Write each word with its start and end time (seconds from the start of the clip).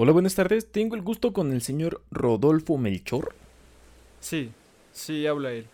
Hola, 0.00 0.12
buenas 0.12 0.36
tardes. 0.36 0.70
Tengo 0.70 0.94
el 0.94 1.02
gusto 1.02 1.32
con 1.32 1.52
el 1.52 1.60
señor 1.60 2.04
Rodolfo 2.12 2.78
Melchor. 2.78 3.34
Sí, 4.20 4.52
sí, 4.92 5.26
habla 5.26 5.50
él. 5.50 5.66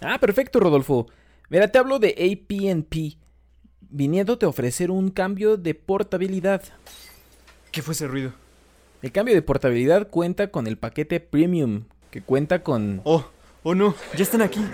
Ah, 0.00 0.20
perfecto, 0.20 0.60
Rodolfo. 0.60 1.08
Mira, 1.48 1.66
te 1.66 1.80
hablo 1.80 1.98
de 1.98 2.10
APP, 2.10 3.18
viniéndote 3.80 4.46
a 4.46 4.48
ofrecer 4.48 4.92
un 4.92 5.10
cambio 5.10 5.56
de 5.56 5.74
portabilidad. 5.74 6.62
¿Qué 7.72 7.82
fue 7.82 7.94
ese 7.94 8.06
ruido? 8.06 8.32
El 9.02 9.10
cambio 9.10 9.34
de 9.34 9.42
portabilidad 9.42 10.06
cuenta 10.08 10.52
con 10.52 10.68
el 10.68 10.78
paquete 10.78 11.18
Premium, 11.18 11.86
que 12.12 12.22
cuenta 12.22 12.62
con... 12.62 13.00
Oh, 13.02 13.26
oh 13.64 13.74
no, 13.74 13.96
ya 14.16 14.22
están 14.22 14.40
aquí. 14.40 14.64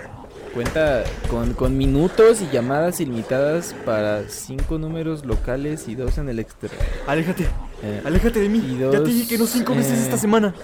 Cuenta 0.57 1.03
con, 1.29 1.53
con 1.53 1.77
minutos 1.77 2.41
y 2.41 2.49
llamadas 2.51 2.99
ilimitadas 2.99 3.75
para 3.85 4.27
cinco 4.27 4.79
números 4.79 5.23
locales 5.23 5.87
y 5.87 5.93
dos 5.93 6.17
en 6.17 6.29
el 6.29 6.39
exterior. 6.39 6.81
Aléjate, 7.05 7.43
Eh, 7.83 8.01
aléjate 8.03 8.39
de 8.39 8.49
mí. 8.49 8.75
Ya 8.79 8.89
te 8.89 9.01
dije 9.03 9.27
que 9.27 9.37
no 9.37 9.45
cinco 9.45 9.75
veces 9.75 9.99
eh, 9.99 10.01
esta 10.05 10.17
semana. 10.17 10.55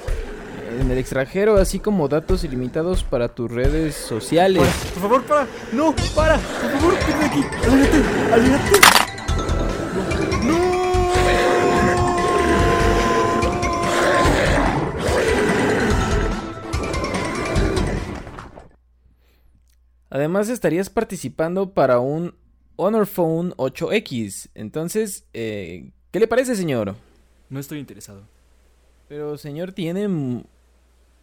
en 0.81 0.90
el 0.90 0.98
extranjero, 0.98 1.58
así 1.58 1.77
como 1.77 2.08
datos 2.08 2.44
ilimitados 2.44 3.03
para 3.03 3.27
tus 3.27 3.52
redes 3.52 3.94
sociales. 3.94 4.64
Para, 4.64 4.72
por 4.94 5.02
favor, 5.03 5.23
para. 5.26 5.48
No, 5.72 5.94
para. 6.16 6.38
Por 6.39 6.72
favor, 6.72 6.94
de 7.20 7.25
aquí. 7.28 7.45
Aléjate, 7.64 8.34
aléjate. 8.34 8.83
Además 20.13 20.48
estarías 20.48 20.91
participando 20.91 21.73
para 21.73 21.98
un 21.98 22.35
Honor 22.76 23.08
Phone 23.08 23.52
8X. 23.53 24.52
Entonces, 24.53 25.28
eh, 25.33 25.89
¿qué 26.11 26.19
le 26.19 26.28
parece, 26.28 26.56
señor? 26.56 26.95
No 27.50 27.59
estoy 27.59 27.80
interesado. 27.80 28.22
Pero, 29.09 29.39
señor, 29.39 29.72
tiene... 29.72 30.08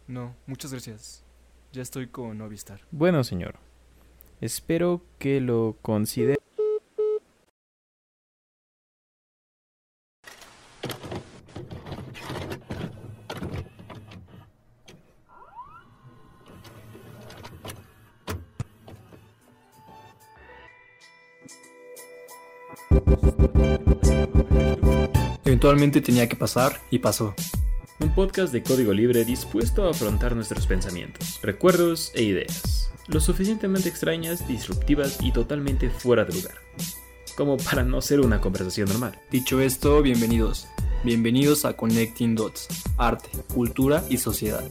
No, 0.07 0.35
muchas 0.45 0.73
gracias. 0.73 1.23
Ya 1.71 1.81
estoy 1.81 2.07
con 2.07 2.37
Novistar. 2.37 2.81
Bueno, 2.91 3.23
señor. 3.23 3.55
Espero 4.41 5.01
que 5.19 5.39
lo 5.39 5.77
considere. 5.81 6.37
Eventualmente 25.51 25.99
tenía 25.99 26.29
que 26.29 26.37
pasar 26.37 26.79
y 26.91 26.99
pasó. 26.99 27.35
Un 27.99 28.15
podcast 28.15 28.53
de 28.53 28.63
código 28.63 28.93
libre 28.93 29.25
dispuesto 29.25 29.85
a 29.85 29.91
afrontar 29.91 30.33
nuestros 30.33 30.65
pensamientos, 30.65 31.41
recuerdos 31.43 32.13
e 32.15 32.23
ideas. 32.23 32.89
Lo 33.09 33.19
suficientemente 33.19 33.89
extrañas, 33.89 34.47
disruptivas 34.47 35.17
y 35.21 35.33
totalmente 35.33 35.89
fuera 35.89 36.23
de 36.23 36.35
lugar. 36.35 36.55
Como 37.35 37.57
para 37.57 37.83
no 37.83 38.01
ser 38.01 38.21
una 38.21 38.39
conversación 38.39 38.87
normal. 38.87 39.19
Dicho 39.29 39.59
esto, 39.59 40.01
bienvenidos. 40.01 40.69
Bienvenidos 41.03 41.65
a 41.65 41.75
Connecting 41.75 42.33
Dots, 42.33 42.69
arte, 42.97 43.27
cultura 43.53 44.05
y 44.09 44.19
sociedad. 44.19 44.63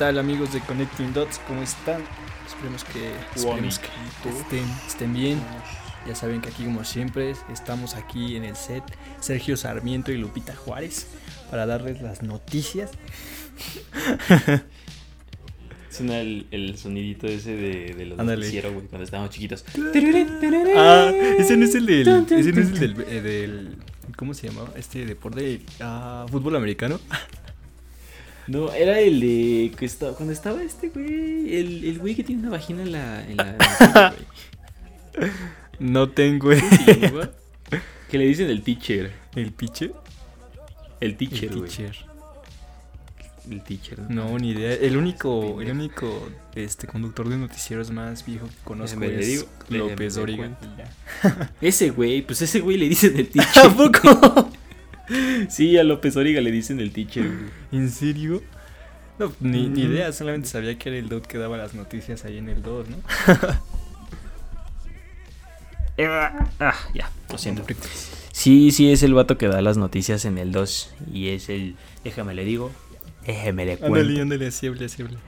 Tal 0.00 0.18
amigos 0.18 0.50
de 0.54 0.60
Connecting 0.60 1.12
Dots? 1.12 1.38
¿Cómo 1.46 1.60
están? 1.62 2.00
Esperemos 2.46 2.84
que, 2.84 3.12
esperemos 3.36 3.78
que 3.78 4.28
estén, 4.30 4.64
estén 4.86 5.12
bien. 5.12 5.38
Ya 6.08 6.14
saben 6.14 6.40
que 6.40 6.48
aquí 6.48 6.64
como 6.64 6.84
siempre 6.84 7.34
estamos 7.52 7.94
aquí 7.96 8.34
en 8.36 8.44
el 8.44 8.56
set 8.56 8.82
Sergio 9.20 9.58
Sarmiento 9.58 10.10
y 10.10 10.16
Lupita 10.16 10.56
Juárez 10.56 11.06
para 11.50 11.66
darles 11.66 12.00
las 12.00 12.22
noticias. 12.22 12.92
Suena 15.90 16.20
el, 16.20 16.46
el 16.50 16.78
sonidito 16.78 17.26
ese 17.26 17.54
de, 17.54 17.94
de 17.94 18.06
los 18.06 18.16
noticieros, 18.16 18.72
güey, 18.72 18.86
cuando 18.86 19.04
estábamos 19.04 19.34
chiquitos. 19.34 19.66
Ah, 20.78 21.12
ese 21.38 21.58
no 21.58 21.66
es 21.66 21.74
el 21.74 21.84
del, 21.84 22.08
ese 22.08 22.52
no 22.52 22.60
es 22.62 22.80
el 22.80 22.94
del, 22.94 23.00
eh, 23.06 23.20
del- 23.20 23.76
¿cómo 24.16 24.32
se 24.32 24.48
llamaba? 24.48 24.70
Este 24.76 25.04
deporte, 25.04 25.60
ah, 25.80 26.24
fútbol 26.30 26.56
americano. 26.56 26.98
No, 28.46 28.72
era 28.72 28.98
el 29.00 29.20
de 29.20 29.72
que 29.76 29.86
estaba, 29.86 30.14
cuando 30.14 30.32
estaba 30.32 30.62
este 30.62 30.88
güey, 30.88 31.54
el, 31.56 31.84
el 31.84 31.98
güey 31.98 32.14
que 32.14 32.24
tiene 32.24 32.42
una 32.42 32.50
vagina 32.50 32.82
en 32.82 32.92
la... 32.92 33.26
En 33.28 33.36
la 33.36 34.14
en 34.14 34.14
güey. 34.14 35.30
No 35.80 36.10
tengo 36.10 36.50
que 38.10 38.18
le 38.18 38.26
dicen 38.26 38.50
el 38.50 38.62
teacher. 38.62 39.12
el 39.34 39.52
piche. 39.52 39.92
El 41.00 41.16
teacher, 41.16 41.50
El 41.50 41.58
güey. 41.58 41.70
teacher. 41.70 41.96
El 43.50 43.62
teacher. 43.62 43.98
No, 44.10 44.38
ni 44.38 44.50
idea. 44.50 44.74
El 44.74 44.96
único, 44.96 45.60
el 45.62 45.70
único 45.70 46.28
este 46.54 46.86
conductor 46.86 47.28
de 47.28 47.38
noticieros 47.38 47.90
más 47.90 48.26
viejo 48.26 48.46
que 48.46 48.64
conozco 48.64 49.02
es 49.04 49.26
digo, 49.26 49.44
López 49.70 50.16
Dóriga. 50.16 50.58
Ese 51.60 51.90
güey, 51.90 52.22
pues 52.22 52.42
ese 52.42 52.60
güey 52.60 52.76
le 52.76 52.88
dicen 52.88 53.16
el 53.16 53.28
teacher. 53.30 53.66
¿A 53.66 53.74
poco? 53.74 54.50
Sí, 55.48 55.76
a 55.78 55.84
López 55.84 56.16
Origa 56.16 56.40
le 56.40 56.50
dicen 56.50 56.80
el 56.80 56.92
teacher, 56.92 57.26
güey. 57.26 57.50
¿En 57.82 57.90
serio? 57.90 58.42
No, 59.18 59.32
ni, 59.40 59.68
ni 59.68 59.82
Ujú. 59.84 59.92
idea, 59.92 60.12
solamente 60.12 60.48
sabía 60.48 60.78
que 60.78 60.88
era 60.88 60.98
el 60.98 61.08
dude 61.08 61.22
que 61.28 61.36
daba 61.38 61.56
las 61.58 61.74
noticias 61.74 62.24
ahí 62.24 62.38
en 62.38 62.48
el 62.48 62.62
2, 62.62 62.86
¿no? 62.88 62.96
Ah, 66.58 66.74
ya, 66.94 67.10
lo 67.30 67.36
siento. 67.36 67.62
Sí, 68.32 68.70
sí, 68.70 68.90
es 68.90 69.02
el 69.02 69.12
vato 69.12 69.36
que 69.36 69.48
da 69.48 69.60
las 69.60 69.76
noticias 69.76 70.24
en 70.24 70.38
el 70.38 70.50
2. 70.52 70.94
Y 71.12 71.28
es 71.28 71.48
el. 71.50 71.76
Déjame 72.04 72.32
le 72.34 72.44
digo. 72.44 72.70
Déjame 73.26 73.66
le 73.66 73.76
cuento. 73.76 73.98
Ándale, 73.98 74.20
ándale, 74.22 74.46
así 74.46 74.66
hable, 74.66 74.86
así 74.86 75.02
hable. 75.02 75.18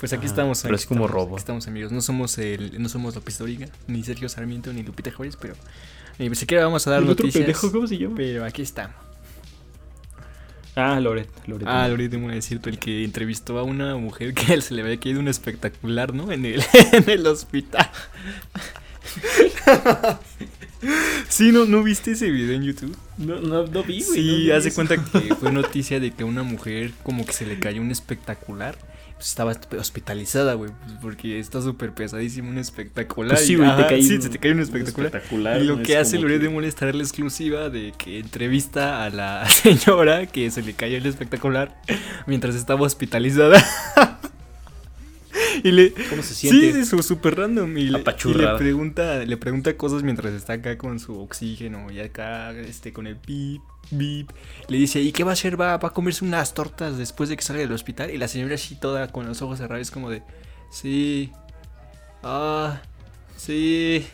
Pues 0.00 0.12
aquí 0.12 0.24
Ajá, 0.26 0.32
estamos. 0.32 0.62
pero 0.62 0.74
aquí 0.74 0.82
es 0.82 0.86
como 0.86 1.04
estamos, 1.06 1.10
robo. 1.24 1.34
aquí 1.36 1.40
estamos 1.40 1.66
amigos. 1.68 1.92
No 1.92 2.00
somos 2.00 2.38
el, 2.38 2.80
no 2.82 2.88
somos 2.88 3.14
López 3.14 3.38
Dóriga, 3.38 3.68
ni 3.86 4.02
Sergio 4.02 4.28
Sarmiento, 4.30 4.72
ni 4.72 4.82
Lupita 4.82 5.10
Juárez, 5.10 5.36
pero 5.36 5.54
ni 6.18 6.34
siquiera 6.34 6.64
vamos 6.64 6.86
a 6.86 6.90
dar 6.90 7.02
¿El 7.02 7.10
otro 7.10 7.24
noticias. 7.26 7.44
pendejo 7.44 7.72
cómo 7.72 7.86
se 7.86 7.98
llama? 7.98 8.14
Pero 8.16 8.44
aquí 8.44 8.62
estamos. 8.62 8.96
Ah, 10.74 11.00
Loret. 11.00 11.28
Loret. 11.46 11.66
Ah, 11.68 11.86
ahorita 11.86 12.18
voy 12.18 12.32
a 12.32 12.34
decirte, 12.34 12.68
el 12.68 12.78
que 12.78 13.02
entrevistó 13.04 13.58
a 13.58 13.62
una 13.62 13.96
mujer 13.96 14.34
que 14.34 14.60
se 14.60 14.74
le 14.74 14.82
había 14.82 14.98
caído 15.00 15.20
un 15.20 15.28
espectacular, 15.28 16.12
¿no? 16.14 16.30
En 16.32 16.44
el, 16.44 16.62
en 16.92 17.08
el 17.08 17.26
hospital. 17.26 17.90
sí, 21.28 21.52
¿no, 21.52 21.64
¿no 21.64 21.82
viste 21.82 22.12
ese 22.12 22.30
video 22.30 22.54
en 22.54 22.62
YouTube? 22.64 22.96
No, 23.18 23.40
no, 23.40 23.66
no 23.66 23.82
vi, 23.82 24.02
güey. 24.02 24.08
no 24.08 24.14
Sí, 24.14 24.20
vi 24.22 24.50
hace 24.50 24.68
eso. 24.68 24.74
cuenta 24.74 24.96
que 25.02 25.34
fue 25.34 25.50
noticia 25.52 25.98
de 26.00 26.10
que 26.12 26.24
una 26.24 26.42
mujer 26.42 26.92
como 27.02 27.24
que 27.24 27.32
se 27.32 27.46
le 27.46 27.58
cayó 27.58 27.80
un 27.80 27.90
espectacular. 27.90 28.76
Pues 29.16 29.28
estaba 29.28 29.52
hospitalizada, 29.78 30.52
güey, 30.54 30.70
pues 30.84 30.92
porque 31.00 31.38
está 31.38 31.62
súper 31.62 31.92
pesadísimo 31.94 32.50
un 32.50 32.58
espectacular. 32.58 33.34
Pues 33.36 33.46
sí, 33.46 33.54
güey, 33.54 33.74
te 33.74 33.86
cae 33.86 34.02
sí, 34.02 34.16
un- 34.16 34.22
se 34.22 34.28
te 34.28 34.38
cae 34.38 34.50
un 34.50 34.58
un 34.58 34.62
espectacular. 34.64 35.06
espectacular, 35.06 35.60
Y 35.62 35.64
lo 35.64 35.76
no 35.76 35.82
que 35.82 35.96
hace 35.96 36.18
Loret 36.18 36.38
que- 36.38 36.44
de 36.44 36.50
molestar 36.50 36.94
la 36.94 37.02
exclusiva 37.02 37.70
de 37.70 37.94
que 37.96 38.18
entrevista 38.18 39.04
a 39.04 39.10
la 39.10 39.48
señora 39.48 40.26
que 40.26 40.50
se 40.50 40.60
le 40.60 40.74
cayó 40.74 40.98
el 40.98 41.06
espectacular 41.06 41.74
mientras 42.26 42.54
estaba 42.56 42.82
hospitalizada. 42.82 43.64
y 45.66 45.72
le 45.72 45.92
¿Cómo 46.08 46.22
se 46.22 46.34
siente? 46.34 46.72
sí, 46.72 46.84
su- 46.84 47.02
súper 47.02 47.36
random. 47.36 47.76
Y 47.78 47.88
le, 47.90 47.98
y 47.98 48.34
le 48.34 48.56
pregunta, 48.56 49.18
le 49.24 49.36
pregunta 49.36 49.76
cosas 49.76 50.02
mientras 50.02 50.32
está 50.32 50.54
acá 50.54 50.78
con 50.78 50.98
su 51.00 51.18
oxígeno 51.20 51.90
y 51.90 52.00
acá 52.00 52.52
este 52.52 52.92
con 52.92 53.06
el 53.06 53.16
pip, 53.16 53.62
bip. 53.90 54.30
Le 54.68 54.78
dice, 54.78 55.00
¿y 55.00 55.12
qué 55.12 55.24
va 55.24 55.30
a 55.30 55.34
hacer? 55.34 55.60
¿Va, 55.60 55.76
va 55.76 55.88
a 55.88 55.92
comerse 55.92 56.24
unas 56.24 56.54
tortas 56.54 56.98
después 56.98 57.28
de 57.28 57.36
que 57.36 57.42
salga 57.42 57.62
del 57.62 57.72
hospital? 57.72 58.10
Y 58.10 58.18
la 58.18 58.28
señora 58.28 58.54
así 58.54 58.76
toda 58.76 59.08
con 59.08 59.26
los 59.26 59.42
ojos 59.42 59.58
cerrados 59.58 59.90
como 59.90 60.10
de, 60.10 60.22
sí. 60.70 61.30
Ah. 62.22 62.80
Sí. 63.36 64.06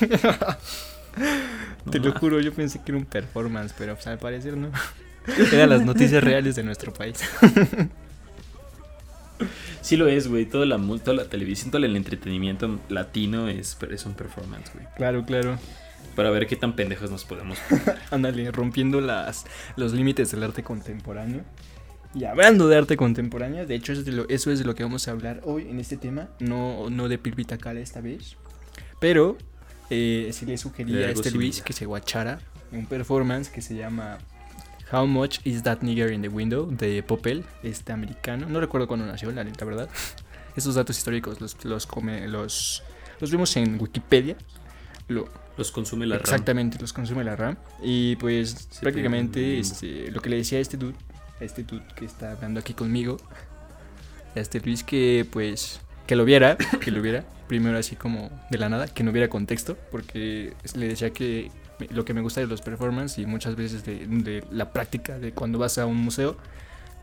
Te 1.90 1.98
lo 1.98 2.12
juro, 2.12 2.40
yo 2.40 2.52
pensé 2.54 2.78
que 2.82 2.92
era 2.92 2.98
un 2.98 3.04
performance, 3.04 3.74
pero 3.76 3.94
pues, 3.94 4.06
al 4.06 4.18
parecer 4.18 4.56
no. 4.56 4.70
Eran 5.52 5.68
las 5.70 5.84
noticias 5.84 6.22
reales 6.24 6.56
de 6.56 6.62
nuestro 6.62 6.92
país. 6.92 7.18
Sí 9.80 9.96
lo 9.96 10.08
es, 10.08 10.28
güey. 10.28 10.46
Toda 10.46 10.66
la, 10.66 10.78
toda 10.98 11.16
la 11.16 11.24
televisión, 11.24 11.70
todo 11.70 11.84
el 11.84 11.96
entretenimiento 11.96 12.80
latino 12.88 13.48
es, 13.48 13.76
es 13.90 14.06
un 14.06 14.14
performance, 14.14 14.72
güey. 14.74 14.86
Claro, 14.96 15.24
claro. 15.24 15.58
Para 16.16 16.30
ver 16.30 16.46
qué 16.46 16.56
tan 16.56 16.76
pendejos 16.76 17.10
nos 17.10 17.24
podemos 17.24 17.58
Ándale, 18.10 18.50
rompiendo 18.50 19.00
las, 19.00 19.46
los 19.76 19.92
límites 19.92 20.30
del 20.30 20.42
arte 20.42 20.62
contemporáneo. 20.62 21.42
Y 22.14 22.24
hablando 22.24 22.68
de 22.68 22.76
arte 22.76 22.96
contemporáneo, 22.96 23.66
de 23.66 23.74
hecho 23.74 23.92
eso 23.92 24.00
es 24.02 24.06
de 24.06 24.12
lo, 24.12 24.28
eso 24.28 24.50
es 24.50 24.58
de 24.58 24.66
lo 24.66 24.74
que 24.74 24.82
vamos 24.82 25.08
a 25.08 25.12
hablar 25.12 25.40
hoy 25.44 25.68
en 25.68 25.80
este 25.80 25.96
tema. 25.96 26.28
No, 26.40 26.90
no 26.90 27.08
de 27.08 27.16
Pilpita 27.16 27.56
Cala 27.56 27.80
esta 27.80 28.02
vez. 28.02 28.36
Pero 29.00 29.38
eh, 29.88 30.28
sí 30.32 30.44
le 30.44 30.58
sugerí 30.58 30.92
De 30.92 31.06
a 31.06 31.10
este 31.10 31.30
Luis 31.30 31.62
que 31.62 31.72
se 31.72 31.86
guachara 31.86 32.40
un 32.72 32.86
performance 32.86 33.48
que 33.50 33.62
se 33.62 33.74
llama 33.74 34.18
How 34.92 35.06
Much 35.06 35.40
Is 35.44 35.62
That 35.62 35.78
Nigger 35.80 36.12
in 36.12 36.22
the 36.22 36.28
Window 36.28 36.66
de 36.70 37.02
Popel, 37.02 37.44
este 37.62 37.92
americano. 37.92 38.46
No 38.48 38.60
recuerdo 38.60 38.86
cuándo 38.86 39.06
nació, 39.06 39.30
la 39.32 39.44
neta, 39.44 39.64
verdad. 39.64 39.88
Esos 40.56 40.74
datos 40.74 40.98
históricos 40.98 41.40
los, 41.40 41.64
los, 41.64 41.86
come- 41.86 42.28
los, 42.28 42.82
los 43.20 43.30
vimos 43.30 43.56
en 43.56 43.80
Wikipedia. 43.80 44.36
Lo, 45.08 45.28
Los 45.56 45.72
consume 45.72 46.06
la 46.06 46.16
RAM. 46.16 46.22
Exactamente, 46.22 46.78
los 46.78 46.92
consume 46.92 47.24
la 47.24 47.36
RAM. 47.36 47.56
Y 47.82 48.16
pues 48.16 48.68
prácticamente 48.80 49.58
este, 49.58 50.10
lo 50.10 50.20
que 50.20 50.28
le 50.30 50.36
decía 50.36 50.58
a 50.58 50.60
este 50.60 50.76
dude, 50.76 50.94
a 51.40 51.44
este 51.44 51.62
dude 51.64 51.84
que 51.96 52.04
está 52.04 52.32
hablando 52.32 52.60
aquí 52.60 52.74
conmigo, 52.74 53.16
a 54.36 54.40
este 54.40 54.60
Luis 54.60 54.84
que 54.84 55.26
pues 55.30 55.80
que 56.06 56.16
lo 56.16 56.24
viera, 56.24 56.56
que 56.80 56.90
lo 56.90 57.00
viera, 57.00 57.24
primero 57.48 57.78
así 57.78 57.96
como 57.96 58.30
de 58.50 58.58
la 58.58 58.68
nada, 58.68 58.86
que 58.88 59.02
no 59.04 59.10
hubiera 59.10 59.28
contexto, 59.28 59.76
porque 59.90 60.52
le 60.74 60.88
decía 60.88 61.10
que 61.12 61.50
lo 61.90 62.04
que 62.04 62.14
me 62.14 62.20
gusta 62.20 62.40
de 62.40 62.46
los 62.46 62.62
performances 62.62 63.18
y 63.18 63.26
muchas 63.26 63.56
veces 63.56 63.84
de, 63.84 64.06
de 64.06 64.44
la 64.50 64.72
práctica 64.72 65.18
de 65.18 65.32
cuando 65.32 65.58
vas 65.58 65.78
a 65.78 65.86
un 65.86 65.96
museo, 65.96 66.36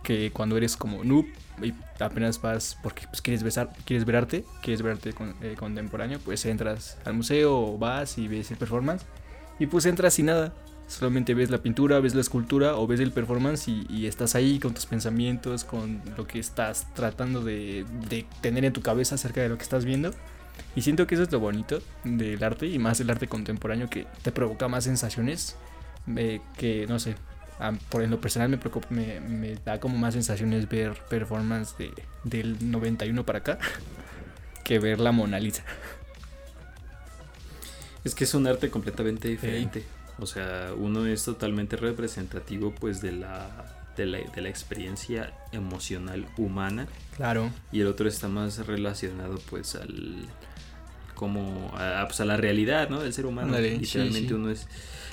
que 0.03 0.31
cuando 0.31 0.55
eres 0.57 0.77
como 0.77 1.03
noob 1.03 1.25
y 1.61 1.73
apenas 1.99 2.41
vas 2.41 2.77
porque 2.81 3.05
pues, 3.07 3.21
quieres, 3.21 3.43
besar, 3.43 3.69
quieres 3.85 4.05
ver 4.05 4.15
arte, 4.15 4.45
quieres 4.61 4.81
ver 4.81 4.93
arte 4.93 5.13
con- 5.13 5.35
eh, 5.41 5.55
contemporáneo, 5.57 6.19
pues 6.23 6.45
entras 6.45 6.97
al 7.05 7.13
museo 7.13 7.57
o 7.57 7.77
vas 7.77 8.17
y 8.17 8.27
ves 8.27 8.49
el 8.51 8.57
performance 8.57 9.03
y 9.59 9.67
pues 9.67 9.85
entras 9.85 10.13
sin 10.13 10.27
nada. 10.27 10.53
Solamente 10.87 11.35
ves 11.35 11.51
la 11.51 11.59
pintura, 11.59 11.99
ves 11.99 12.15
la 12.15 12.21
escultura 12.21 12.75
o 12.75 12.87
ves 12.87 12.99
el 12.99 13.11
performance 13.11 13.67
y, 13.67 13.85
y 13.89 14.07
estás 14.07 14.33
ahí 14.33 14.57
con 14.57 14.73
tus 14.73 14.87
pensamientos, 14.87 15.63
con 15.63 16.01
lo 16.17 16.25
que 16.25 16.39
estás 16.39 16.87
tratando 16.95 17.41
de, 17.43 17.85
de 18.09 18.25
tener 18.41 18.65
en 18.65 18.73
tu 18.73 18.81
cabeza 18.81 19.13
acerca 19.15 19.41
de 19.41 19.49
lo 19.49 19.57
que 19.57 19.63
estás 19.63 19.85
viendo. 19.85 20.11
Y 20.75 20.81
siento 20.81 21.05
que 21.07 21.15
eso 21.15 21.23
es 21.23 21.31
lo 21.31 21.39
bonito 21.39 21.81
del 22.03 22.43
arte 22.43 22.67
y 22.67 22.79
más 22.79 22.97
del 22.97 23.09
arte 23.09 23.27
contemporáneo 23.27 23.89
que 23.89 24.07
te 24.21 24.31
provoca 24.31 24.67
más 24.67 24.83
sensaciones 24.85 25.55
eh, 26.15 26.41
que, 26.57 26.85
no 26.87 26.99
sé, 26.99 27.15
a- 27.59 27.73
por 27.89 28.01
en 28.03 28.11
lo 28.11 28.21
personal 28.21 28.49
me, 28.49 28.57
preocupa- 28.57 28.87
me, 28.89 29.19
me 29.19 29.55
da 29.65 29.79
como 29.79 29.97
más 29.97 30.13
sensaciones 30.13 30.67
ver 30.69 30.93
performance 31.09 31.75
de, 31.77 31.91
del 32.23 32.71
91 32.71 33.25
para 33.25 33.39
acá 33.39 33.59
que 34.63 34.79
ver 34.79 34.99
la 34.99 35.11
Mona 35.11 35.39
Lisa. 35.39 35.63
Es 38.03 38.15
que 38.15 38.23
es 38.23 38.33
un 38.33 38.47
arte 38.47 38.69
completamente 38.69 39.27
diferente. 39.27 39.83
O 40.19 40.25
sea, 40.25 40.71
uno 40.77 41.05
es 41.05 41.23
totalmente 41.23 41.75
representativo 41.75 42.73
pues 42.73 43.01
de 43.01 43.11
la, 43.13 43.49
de 43.97 44.05
la, 44.05 44.17
de 44.19 44.41
la 44.41 44.49
experiencia 44.49 45.33
emocional 45.51 46.25
humana 46.37 46.87
Claro. 47.15 47.49
y 47.71 47.81
el 47.81 47.87
otro 47.87 48.07
está 48.07 48.27
más 48.27 48.65
relacionado 48.65 49.39
pues 49.49 49.75
al 49.75 50.15
como 51.19 51.69
a, 51.75 52.05
pues, 52.07 52.21
a 52.21 52.25
la 52.25 52.37
realidad, 52.37 52.87
¿no? 52.89 53.01
Del 53.01 53.11
ser 53.11 53.25
humano. 53.25 53.57
Sí, 53.57 53.77
Literalmente 53.77 54.29
sí. 54.29 54.33
uno 54.33 54.49
es 54.49 54.67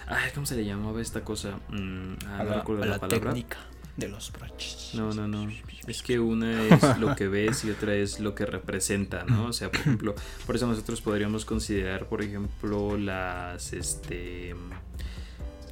ay, 0.07 0.31
¿cómo 0.33 0.47
se 0.47 0.55
le 0.55 0.65
llamaba 0.65 1.03
esta 1.03 1.23
cosa? 1.25 1.59
Mm, 1.69 2.15
ah, 2.27 2.39
a 2.41 2.45
no 2.45 2.51
la, 2.51 2.57
recuerdo 2.59 2.83
a 2.85 2.87
la, 2.87 2.93
la 2.93 2.99
palabra. 3.01 3.33
técnica 3.33 3.59
de 3.97 4.09
los 4.09 4.31
broches. 4.31 4.91
No, 4.95 5.13
no, 5.13 5.27
no. 5.27 5.51
Es 5.89 6.03
que 6.03 6.21
una 6.21 6.63
es 6.63 6.99
lo 7.01 7.17
que 7.17 7.29
ves 7.29 7.65
y 7.65 7.71
otra 7.71 7.95
es 7.95 8.21
lo 8.21 8.35
que 8.35 8.47
representa, 8.47 9.25
¿no? 9.25 9.47
O 9.47 9.53
sea, 9.53 9.71
por 9.71 9.81
ejemplo, 9.81 10.15
por 10.47 10.55
eso 10.57 10.67
nosotros 10.67 11.01
podríamos 11.01 11.45
considerar, 11.45 12.07
por 12.07 12.23
ejemplo, 12.23 12.97
las, 12.97 13.73
este, 13.73 14.55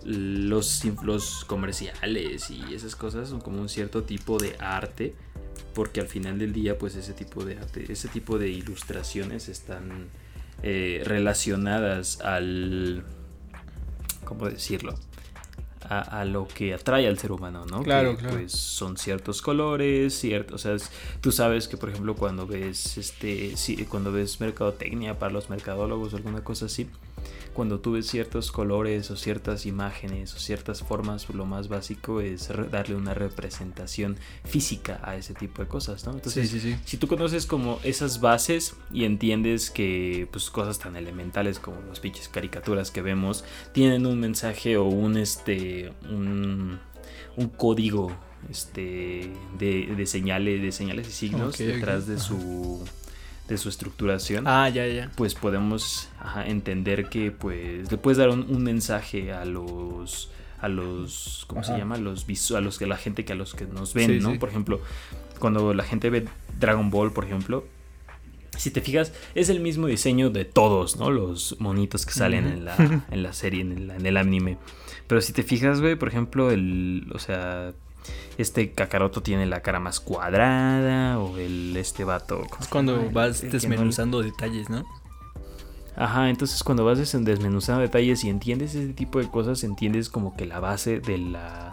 los, 0.05 0.85
los 1.03 1.45
comerciales 1.45 2.51
y 2.51 2.75
esas 2.75 2.97
cosas 2.97 3.29
son 3.29 3.41
como 3.41 3.61
un 3.61 3.69
cierto 3.69 4.03
tipo 4.03 4.39
de 4.39 4.57
arte, 4.59 5.15
porque 5.75 6.01
al 6.01 6.07
final 6.09 6.39
del 6.39 6.53
día, 6.53 6.79
pues 6.79 6.95
ese 6.97 7.13
tipo 7.13 7.45
de 7.45 7.57
arte, 7.59 7.85
ese 7.93 8.09
tipo 8.09 8.39
de 8.39 8.49
ilustraciones 8.51 9.49
están 9.49 10.09
eh, 10.63 11.03
relacionadas 11.05 12.21
al, 12.21 13.05
¿cómo 14.25 14.49
decirlo? 14.49 14.95
A, 15.89 16.21
a 16.21 16.25
lo 16.25 16.49
que 16.49 16.73
atrae 16.73 17.07
al 17.07 17.19
ser 17.19 17.31
humano, 17.31 17.67
¿no? 17.67 17.83
Claro, 17.83 18.13
Que, 18.13 18.23
claro. 18.23 18.37
Pues 18.39 18.53
son 18.53 18.97
ciertos 18.97 19.43
colores, 19.43 20.19
ciertos, 20.19 20.55
o 20.55 20.59
sea, 20.59 20.75
es- 20.75 20.91
tú 21.21 21.31
sabes 21.31 21.69
que 21.69 21.77
por 21.77 21.91
ejemplo 21.91 22.15
cuando 22.17 22.47
ves 22.47 22.97
este, 22.97 23.55
sí, 23.59 23.77
cuando 23.85 24.11
ves 24.11 24.41
mercadotecnia 24.41 25.19
para 25.19 25.33
los 25.33 25.51
mercadólogos 25.51 26.15
o 26.15 26.17
alguna 26.17 26.43
cosa 26.43 26.67
así, 26.67 26.89
cuando 27.53 27.81
tú 27.81 27.93
ves 27.93 28.07
ciertos 28.07 28.53
colores 28.53 29.11
o 29.11 29.17
ciertas 29.17 29.67
imágenes 29.67 30.35
o 30.35 30.39
ciertas 30.39 30.83
formas, 30.83 31.29
lo 31.31 31.47
más 31.47 31.69
básico 31.69 32.21
es 32.21 32.51
darle 32.71 32.97
una 32.97 33.15
representación 33.15 34.17
física 34.45 35.01
a 35.03 35.17
ese 35.17 35.35
tipo 35.35 35.63
de 35.63 35.69
cosas, 35.69 36.05
¿no? 36.07 36.13
Entonces, 36.13 36.51
sí, 36.51 36.61
sí, 36.61 36.73
sí. 36.73 36.79
si 36.85 36.97
tú 36.97 37.07
conoces 37.07 37.47
como 37.47 37.81
esas 37.85 38.21
bases 38.21 38.75
y 38.93 39.05
entiendes 39.05 39.71
que 39.71 40.29
pues 40.31 40.51
cosas 40.51 40.79
tan 40.79 40.97
elementales 40.97 41.59
como 41.59 41.81
las 41.89 42.01
pinches 42.01 42.29
caricaturas 42.29 42.91
que 42.91 43.03
vemos 43.03 43.45
tienen 43.73 44.07
un 44.07 44.21
mensaje 44.21 44.77
o 44.77 44.85
un 44.85 45.17
este 45.17 45.93
un, 46.11 46.79
un 47.37 47.49
código 47.49 48.17
este 48.51 49.33
de, 49.59 49.95
de 49.97 50.07
señales 50.07 50.61
de 50.61 50.73
señales 50.73 51.09
y 51.09 51.13
signos 51.13 51.59
detrás 51.59 52.07
de 52.07 52.19
su 52.19 52.85
de 53.49 53.59
su 53.59 53.69
estructuración 53.69 54.47
Ah, 54.47 54.69
ya, 54.69 54.87
ya. 54.87 55.11
pues 55.17 55.35
podemos 55.35 56.09
ajá, 56.21 56.47
entender 56.47 57.09
que 57.09 57.31
pues 57.31 57.91
le 57.91 57.99
puedes 57.99 58.17
dar 58.19 58.31
un, 58.31 58.47
un 58.49 58.63
mensaje 58.63 59.33
a 59.33 59.45
los 59.45 60.31
a 60.61 60.69
los 60.69 61.45
cómo 61.47 61.63
se 61.63 61.77
llama 61.77 61.97
a 61.97 61.99
los 61.99 62.25
a 62.53 62.61
los 62.61 62.79
que 62.79 62.87
la 62.87 62.97
gente 62.97 63.25
que 63.27 63.35
a 63.35 63.37
los 63.37 63.55
que 63.55 63.67
nos 63.67 63.93
ven 63.93 64.11
Sí, 64.11 64.19
no 64.21 64.33
sí. 64.33 64.39
por 64.39 64.49
ejemplo 64.49 64.81
cuando 65.39 65.75
la 65.75 65.85
gente 65.85 66.09
ve 66.09 66.27
Dragon 66.59 66.89
Ball 66.91 67.13
por 67.13 67.25
ejemplo 67.27 67.67
si 68.57 68.71
te 68.71 68.81
fijas 68.81 69.13
es 69.35 69.49
el 69.51 69.61
mismo 69.61 69.89
diseño 69.89 70.31
de 70.31 70.45
todos 70.47 70.97
no 70.97 71.11
los 71.11 71.57
monitos 71.59 72.07
que 72.07 72.13
salen 72.13 72.47
en 72.47 72.65
la 72.65 72.77
en 73.11 73.23
la 73.23 73.33
serie 73.35 73.61
en 73.61 73.73
el, 73.73 73.91
en 73.91 74.07
el 74.07 74.17
anime. 74.17 74.57
Pero 75.07 75.21
si 75.21 75.33
te 75.35 75.43
fijas 75.43 75.81
güey 75.83 75.97
por 75.97 76.09
ejemplo 76.09 76.51
el 76.51 77.11
o 77.13 77.19
sea 77.19 77.73
este 78.39 78.73
Kakaroto 78.73 79.23
tiene 79.23 79.47
la 79.47 79.61
cara 79.61 79.81
más 79.81 80.01
cuadrada 80.01 81.19
o 81.19 81.37
el 81.39 81.77
este 81.77 82.05
vato 82.05 82.43
¿cómo 82.51 82.63
Es 82.63 82.69
cuando 82.69 82.97
llama? 82.99 83.11
Vas 83.13 83.37
el 83.37 83.41
que 83.41 83.47
no- 83.47 83.53
desmenuzando 83.53 84.23
detalles, 84.23 84.69
¿no? 84.71 84.85
Ajá, 85.97 86.29
entonces 86.29 86.63
cuando 86.65 86.85
vas 86.85 86.99
des- 86.99 87.25
desmenuzando 87.25 87.81
detalles 87.83 88.25
y 88.25 88.29
entiendes 88.29 88.75
ese 88.75 88.93
tipo 88.95 89.21
de 89.21 89.29
cosas, 89.31 89.63
entiendes 89.63 90.09
como 90.09 90.37
que 90.37 90.45
la 90.45 90.59
base 90.59 90.99
de 90.99 91.19
la, 91.19 91.71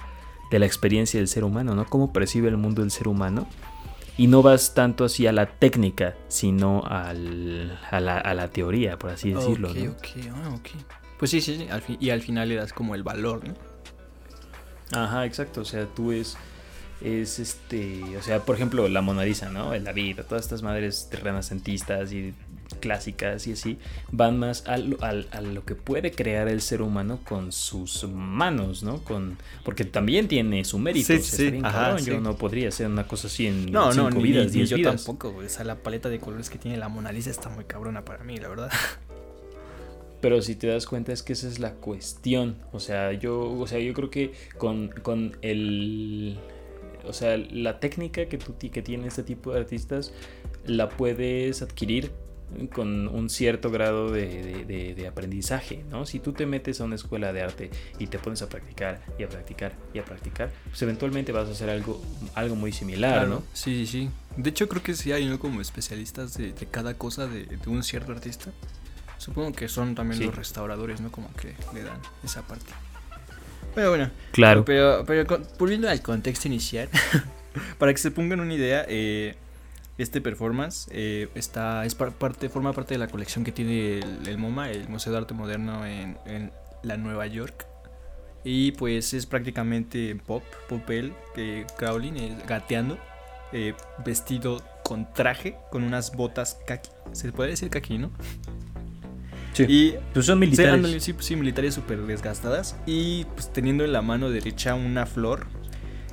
de 0.52 0.60
la 0.60 0.68
experiencia 0.68 1.20
del 1.20 1.28
ser 1.28 1.44
humano, 1.44 1.74
¿no? 1.74 1.86
Cómo 1.86 2.14
percibe 2.14 2.48
el 2.48 2.58
mundo 2.58 2.84
el 2.84 2.92
ser 2.92 3.08
humano. 3.08 3.48
Y 4.18 4.28
no 4.28 4.44
vas 4.44 4.76
tanto 4.76 5.06
así 5.06 5.26
a 5.26 5.32
la 5.32 5.48
técnica, 5.48 6.16
sino 6.28 6.84
al, 6.86 7.80
a, 7.90 8.00
la, 8.00 8.18
a 8.20 8.34
la 8.36 8.50
teoría, 8.50 9.00
por 9.00 9.10
así 9.10 9.32
decirlo, 9.32 9.70
ok, 9.72 9.76
¿no? 9.78 9.92
ok, 9.94 10.08
ah, 10.36 10.50
ok. 10.54 10.68
Pues 11.18 11.32
sí, 11.32 11.42
sí, 11.42 11.58
sí, 11.58 11.68
al 11.70 11.82
y 12.00 12.10
al 12.12 12.22
final 12.22 12.50
le 12.50 12.56
das 12.56 12.74
como 12.74 12.94
el 12.94 13.02
valor, 13.02 13.48
¿no? 13.48 13.56
Ajá, 14.92 15.26
exacto. 15.26 15.62
O 15.62 15.66
sea, 15.66 15.86
tú 15.86 16.12
es, 16.12 16.38
es 17.02 17.40
este, 17.40 18.02
o 18.18 18.22
sea, 18.22 18.40
por 18.42 18.56
ejemplo, 18.56 18.88
la 18.88 19.02
Mona 19.02 19.24
Lisa, 19.26 19.50
¿no? 19.50 19.74
El 19.74 19.84
David, 19.84 20.20
todas 20.28 20.44
estas 20.46 20.62
madres 20.64 21.10
renacentistas 21.12 22.12
y 22.14 22.34
clásicas 22.80 23.48
y 23.48 23.52
así, 23.52 23.78
van 24.12 24.40
más 24.40 24.66
a 24.66 24.78
lo, 24.78 25.02
al- 25.04 25.28
a 25.32 25.42
lo 25.42 25.66
que 25.66 25.76
puede 25.76 26.12
crear 26.12 26.48
el 26.48 26.62
ser 26.62 26.82
humano 26.82 27.20
con 27.26 27.52
sus 27.52 28.06
manos, 28.10 28.82
¿no? 28.82 29.04
Con, 29.04 29.38
porque 29.66 29.84
también 29.84 30.28
tiene 30.30 30.64
su 30.64 30.80
mérito. 30.80 31.06
Sí, 31.08 31.20
sí, 31.20 31.60
ajá, 31.64 31.98
sí. 32.00 32.06
Yo 32.06 32.22
no 32.22 32.38
podría 32.38 32.70
hacer 32.70 32.88
una 32.88 33.06
cosa 33.08 33.28
así 33.28 33.48
en 33.48 33.72
No, 33.72 33.88
no, 33.88 33.92
cinco 34.08 34.10
ni, 34.18 34.24
vidas, 34.24 34.46
ni- 34.46 34.52
ni 34.52 34.58
diez 34.60 34.70
yo 34.70 34.78
vidas. 34.78 35.04
tampoco. 35.04 35.36
O 35.38 35.50
sea, 35.50 35.66
la 35.66 35.76
paleta 35.76 36.08
de 36.10 36.20
colores 36.20 36.50
que 36.50 36.58
tiene 36.58 36.78
la 36.78 36.88
Mona 36.88 37.12
Lisa 37.12 37.30
está 37.30 37.50
muy 37.50 37.66
cabrona 37.66 38.06
para 38.06 38.24
mí, 38.24 38.38
la 38.38 38.48
verdad. 38.48 38.72
Pero 40.22 40.42
si 40.42 40.56
te 40.56 40.68
das 40.68 40.86
cuenta 40.86 41.12
es 41.12 41.24
que 41.24 41.34
esa 41.34 41.48
es 41.48 41.60
la 41.60 41.74
cuestión. 41.74 42.56
O 42.72 42.80
sea, 42.80 43.12
yo, 43.13 43.42
o 43.51 43.68
sea, 43.68 43.80
yo 43.80 43.94
creo 43.94 44.10
que 44.10 44.34
con, 44.58 44.90
con 45.01 45.36
el. 45.42 46.38
O 47.06 47.13
sea, 47.13 47.36
la 47.38 47.80
técnica 47.80 48.25
que, 48.28 48.38
tú, 48.38 48.54
que 48.58 48.82
tiene 48.84 49.08
este 49.08 49.24
tipo 49.24 49.51
de 49.51 49.60
artistas 49.60 50.13
la 50.66 50.88
puedes 50.90 51.63
adquirir 51.63 52.12
con 52.74 53.08
un 53.08 53.30
cierto 53.30 53.72
grado 53.72 54.12
de, 54.12 54.44
de- 54.44 54.66
de- 54.66 54.94
de 54.94 55.08
aprendizaje, 55.08 55.84
¿no? 55.90 56.06
Si 56.06 56.20
tú 56.20 56.34
te 56.34 56.46
metes 56.46 56.82
a 56.82 56.84
una 56.84 56.96
escuela 56.96 57.32
de 57.34 57.42
arte 57.42 57.72
y 57.98 58.08
te 58.08 58.20
pones 58.20 58.42
a 58.42 58.50
practicar 58.50 59.01
y 59.18 59.24
a 59.24 59.30
practicar 59.30 59.72
y 59.94 60.00
a 60.00 60.04
practicar, 60.06 60.51
pues 60.68 60.82
eventualmente 60.82 61.32
vas 61.32 61.48
a 61.48 61.54
hacer 61.54 61.70
algo, 61.70 62.00
algo 62.36 62.56
muy 62.56 62.74
similar, 62.74 63.28
¿no? 63.30 63.44
Sí, 63.54 63.86
sí, 63.86 63.88
sí. 63.88 64.10
De 64.36 64.50
hecho, 64.50 64.68
creo 64.68 64.84
que 64.84 64.94
sí 64.96 65.12
hay 65.13 65.25
¿no? 65.28 65.40
como 65.40 65.62
especialistas 65.62 66.38
de, 66.38 66.51
de 66.51 66.66
cada 66.68 66.94
cosa 66.96 67.25
de, 67.25 67.46
de 67.46 67.70
un 67.70 67.82
cierto 67.84 68.12
artista. 68.12 68.51
Supongo 69.22 69.51
que 69.54 69.68
son 69.68 69.94
también 69.94 70.18
Sí. 70.20 70.25
los 70.25 70.36
restauradores, 70.36 71.00
¿no? 71.00 71.12
Como 71.12 71.32
que 71.36 71.54
le 71.75 71.84
dan 71.84 72.00
esa 72.24 72.42
parte. 72.42 72.72
Pero 73.75 73.90
bueno, 73.90 74.10
Claro. 74.32 74.66
pero, 74.66 75.04
pero 75.06 75.28
con- 75.28 75.48
volviendo 75.60 75.88
al 75.90 76.01
contexto 76.01 76.48
inicial, 76.48 76.90
para 77.78 77.92
que 77.94 78.00
se 78.00 78.10
pongan 78.10 78.40
una 78.40 78.54
idea, 78.54 78.84
eh, 78.88 79.36
este 80.00 80.22
performance 80.22 80.88
eh, 80.92 81.30
está, 81.36 81.86
es 81.86 81.94
par- 81.94 82.13
parte, 82.13 82.50
forma 82.50 82.74
parte 82.74 82.96
de 82.96 82.98
la 82.98 83.08
colección 83.08 83.44
que 83.44 83.51
tiene 83.51 84.00
el, 84.00 84.28
el 84.28 84.38
MoMA, 84.40 84.72
el 84.72 84.90
Museo 84.90 85.13
de 85.13 85.20
Arte 85.20 85.36
Moderno 85.36 85.86
en, 85.86 86.18
en 86.25 86.51
la 86.82 86.98
Nueva 86.98 87.28
York. 87.28 87.68
Y 88.44 88.72
pues 88.72 89.13
es 89.13 89.28
prácticamente 89.28 90.16
pop, 90.25 90.42
popel, 90.68 91.13
que 91.36 91.68
Crowley 91.78 92.12
eh, 92.18 92.36
gateando, 92.48 92.98
eh, 93.54 93.75
vestido 94.04 94.63
con 94.84 95.13
traje, 95.13 95.56
con 95.70 95.84
unas 95.84 96.16
botas 96.16 96.58
kaki. 96.66 96.90
Se 97.12 97.32
puede 97.32 97.51
decir 97.51 97.70
kaki, 97.70 98.00
¿no? 98.00 98.10
Sí. 99.53 99.65
Y 99.67 99.93
Pues 100.13 100.25
son 100.25 100.38
Sí, 100.38 100.39
militares. 100.39 100.74
ándale, 100.74 101.00
sí, 101.00 101.13
sí, 101.20 101.36
militares 101.36 101.74
súper 101.74 102.00
desgastadas. 102.03 102.77
Y 102.86 103.25
pues 103.36 103.51
teniendo 103.51 103.84
en 103.84 103.91
la 103.93 104.01
mano 104.01 104.29
derecha 104.29 104.75
una 104.75 105.05
flor 105.05 105.48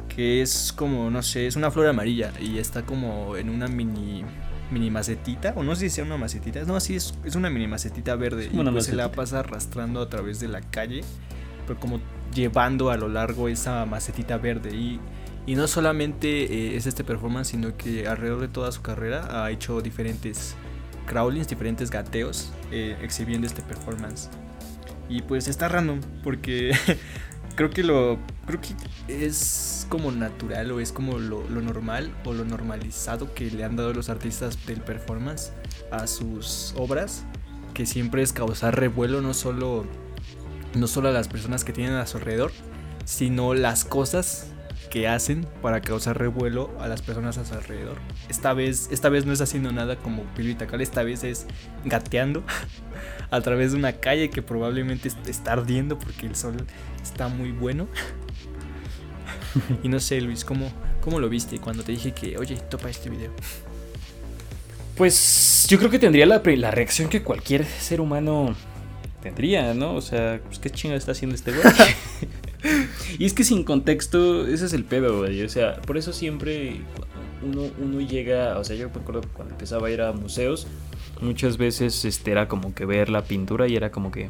que 0.09 0.43
es 0.43 0.73
como, 0.75 1.11
no 1.11 1.23
sé, 1.23 1.47
es 1.47 1.55
una 1.55 1.71
flor 1.71 1.87
amarilla 1.87 2.33
y 2.41 2.59
está 2.59 2.83
como 2.83 3.37
en 3.37 3.51
una 3.51 3.69
mini 3.69 4.25
mini 4.71 4.91
macetita, 4.91 5.55
o 5.57 5.63
no 5.63 5.75
sé 5.75 5.89
si 5.89 5.91
sea 5.97 6.05
una 6.05 6.19
macetita, 6.19 6.63
no, 6.65 6.79
sí, 6.81 6.95
es, 6.97 7.15
es 7.25 7.37
una 7.37 7.49
mini 7.49 7.67
macetita 7.67 8.17
verde 8.17 8.51
y 8.53 8.57
pues 8.65 8.85
se 8.85 8.95
la 8.97 9.11
pasa 9.13 9.39
arrastrando 9.41 10.03
a 10.03 10.11
través 10.11 10.41
de 10.41 10.49
la 10.49 10.61
calle, 10.61 11.01
pero 11.67 11.81
como 11.81 12.01
llevando 12.35 12.91
a 12.91 12.99
lo 12.99 13.09
largo 13.09 13.49
esa 13.49 13.87
macetita 13.87 14.37
verde 14.37 14.77
y, 14.77 15.01
y 15.47 15.55
no 15.55 15.69
solamente 15.69 16.29
eh, 16.53 16.77
es 16.77 16.87
este 16.87 17.03
performance, 17.03 17.49
sino 17.49 17.79
que 17.79 18.07
alrededor 18.09 18.41
de 18.41 18.49
toda 18.49 18.71
su 18.71 18.83
carrera 18.83 19.43
ha 19.45 19.51
hecho 19.51 19.81
diferentes 19.81 20.55
crawlings, 21.09 21.49
diferentes 21.49 21.91
gateos 21.91 22.53
eh, 22.71 22.97
exhibiendo 23.03 23.47
este 23.47 23.63
performance. 23.63 24.29
Y 25.09 25.23
pues 25.23 25.49
está 25.49 25.69
random 25.69 26.01
porque 26.23 26.73
creo 27.57 27.71
que 27.71 27.83
lo 27.83 28.19
creo 28.47 28.61
que 28.61 28.75
es 29.27 29.87
como 29.89 30.13
natural 30.13 30.71
o 30.71 30.81
es 30.81 30.93
como 30.93 31.19
lo, 31.19 31.49
lo 31.49 31.61
normal 31.61 32.15
o 32.25 32.33
lo 32.33 32.45
normalizado 32.45 33.35
que 33.35 33.51
le 33.51 33.65
han 33.65 33.77
dado 33.77 33.93
los 33.93 34.09
artistas 34.11 34.67
del 34.67 34.81
performance 34.81 35.53
a 35.91 36.07
sus 36.07 36.75
obras, 36.77 37.25
que 37.75 37.87
siempre 37.87 38.23
es 38.23 38.33
causar 38.33 38.79
revuelo 38.79 39.23
no 39.23 39.35
solo 39.35 39.87
no 40.75 40.87
solo 40.87 41.09
a 41.09 41.13
las 41.13 41.29
personas 41.29 41.65
que 41.65 41.73
tienen 41.73 41.95
a 41.95 42.07
su 42.07 42.19
alrededor, 42.19 42.53
sino 43.05 43.55
las 43.55 43.85
cosas 43.85 44.49
que 44.89 45.09
hacen 45.09 45.47
para 45.63 45.81
causar 45.81 46.19
revuelo 46.19 46.71
a 46.81 46.89
las 46.89 47.03
personas 47.03 47.39
a 47.39 47.45
su 47.45 47.55
alrededor. 47.55 47.99
Esta 48.29 48.53
vez, 48.55 48.89
esta 48.91 49.09
vez 49.09 49.25
no 49.27 49.33
es 49.33 49.41
haciendo 49.41 49.73
nada 49.73 49.97
como 49.97 50.23
Pilo 50.35 50.51
y 50.51 50.55
Tacal, 50.55 50.81
esta 50.81 51.03
vez 51.03 51.25
es 51.25 51.47
gateando 51.85 52.43
a 53.31 53.41
través 53.41 53.73
de 53.73 53.79
una 53.79 53.93
calle 53.95 54.31
que 54.31 54.43
probablemente 54.43 55.09
est- 55.09 55.27
está 55.29 55.53
ardiendo 55.53 55.99
porque 55.99 56.27
el 56.27 56.35
sol 56.37 56.57
está 57.03 57.29
muy 57.29 57.53
bueno. 57.53 57.89
y 59.83 59.89
no 59.89 60.01
sé, 60.01 60.21
Luis, 60.21 60.45
¿cómo, 60.45 60.71
¿cómo 61.01 61.21
lo 61.21 61.29
viste 61.29 61.59
cuando 61.59 61.83
te 61.83 61.93
dije 61.93 62.13
que, 62.13 62.37
oye, 62.39 62.57
topa 62.71 62.89
este 62.91 63.11
video? 63.11 63.33
Pues 64.97 65.67
yo 65.69 65.79
creo 65.79 65.91
que 65.91 65.99
tendría 65.99 66.27
la, 66.27 66.43
la 66.45 66.71
reacción 66.71 67.09
que 67.09 67.23
cualquier 67.23 67.65
ser 67.65 68.01
humano 68.01 68.55
tendría, 69.23 69.73
¿no? 69.75 69.95
O 69.95 70.01
sea, 70.01 70.41
pues 70.47 70.59
qué 70.59 70.71
chinga 70.71 70.97
está 70.97 71.13
haciendo 71.13 71.35
este 71.37 71.53
güey. 71.53 71.63
y 73.19 73.25
es 73.25 73.35
que 73.35 73.45
sin 73.45 73.65
contexto, 73.65 74.47
ese 74.47 74.67
es 74.67 74.73
el 74.73 74.85
pedo, 74.85 75.19
güey. 75.19 75.43
O 75.43 75.49
sea, 75.49 75.81
por 75.83 75.97
eso 75.97 76.13
siempre 76.13 76.81
uno, 77.43 77.71
uno 77.79 78.01
llega, 78.01 78.59
o 78.59 78.65
sea, 78.65 78.77
yo 78.77 78.89
me 78.91 79.01
acuerdo 79.01 79.21
que 79.23 79.29
cuando 79.29 79.55
empezaba 79.55 79.89
a 79.89 79.91
ir 79.91 80.01
a 80.03 80.13
museos, 80.13 80.67
muchas 81.21 81.57
veces 81.57 82.05
este, 82.05 82.31
era 82.31 82.49
como 82.49 82.75
que 82.75 82.85
ver 82.85 83.09
la 83.09 83.23
pintura 83.23 83.69
y 83.69 83.77
era 83.77 83.91
como 83.91 84.11
que... 84.11 84.29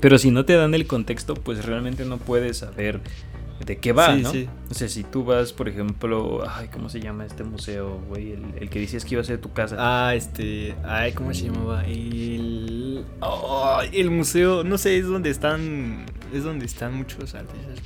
Pero 0.00 0.18
si 0.18 0.30
no 0.32 0.44
te 0.44 0.54
dan 0.54 0.74
el 0.74 0.86
contexto, 0.86 1.34
pues 1.34 1.64
realmente 1.64 2.04
no 2.04 2.18
puedes 2.18 2.58
saber 2.58 3.00
de 3.64 3.78
qué 3.78 3.92
va, 3.92 4.14
Sí, 4.16 4.22
¿no? 4.22 4.30
sí. 4.30 4.48
O 4.70 4.74
sea, 4.74 4.88
si 4.88 5.04
tú 5.04 5.24
vas, 5.24 5.52
por 5.52 5.68
ejemplo, 5.68 6.42
ay, 6.48 6.68
¿cómo 6.72 6.88
se 6.88 7.00
llama 7.00 7.24
este 7.24 7.44
museo, 7.44 8.00
güey? 8.08 8.32
El, 8.32 8.44
el 8.60 8.70
que 8.70 8.80
decías 8.80 9.04
que 9.04 9.14
iba 9.14 9.22
a 9.22 9.24
ser 9.24 9.38
tu 9.40 9.52
casa. 9.52 9.76
Ah, 9.78 10.14
este. 10.14 10.74
Ay, 10.84 11.12
¿cómo 11.12 11.32
se 11.34 11.44
llamaba? 11.46 11.84
El. 11.86 13.04
oh, 13.20 13.80
el 13.92 14.10
museo. 14.10 14.64
No 14.64 14.78
sé, 14.78 14.98
es 14.98 15.06
donde 15.06 15.30
están. 15.30 16.06
Es 16.32 16.44
donde 16.44 16.64
están 16.64 16.94
muchos 16.94 17.34
artistas. 17.34 17.78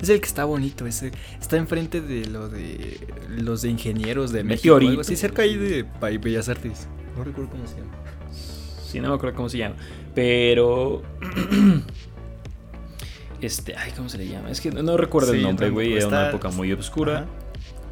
Es 0.00 0.08
el 0.08 0.20
que 0.20 0.26
está 0.26 0.44
bonito. 0.44 0.86
Ese, 0.86 1.10
está 1.40 1.56
enfrente 1.56 2.00
de 2.00 2.26
lo 2.26 2.48
de. 2.48 2.98
Los 3.28 3.62
de 3.62 3.70
ingenieros 3.70 4.32
de 4.32 4.44
México. 4.44 4.74
Meteorito. 4.74 4.90
Algo 4.90 5.00
así, 5.02 5.16
cerca 5.16 5.42
ahí 5.42 5.56
de 5.56 5.84
Bellas 6.18 6.48
Artes. 6.48 6.88
No 7.16 7.24
recuerdo 7.24 7.50
cómo 7.50 7.66
se 7.66 7.76
llama. 7.76 7.92
Sí, 8.32 9.00
no 9.00 9.08
me 9.10 9.14
acuerdo 9.16 9.36
cómo 9.36 9.48
se 9.48 9.58
llama. 9.58 9.76
Pero. 10.14 11.02
Este, 13.40 13.76
ay, 13.76 13.92
¿cómo 13.96 14.08
se 14.08 14.18
le 14.18 14.28
llama? 14.28 14.50
Es 14.50 14.60
que 14.60 14.70
no, 14.70 14.82
no 14.82 14.96
recuerdo 14.96 15.32
el 15.32 15.42
nombre, 15.42 15.70
güey. 15.70 15.94
Era 15.94 16.08
una 16.08 16.28
época 16.28 16.48
muy 16.50 16.72
oscura. 16.72 17.18
Ajá. 17.18 17.26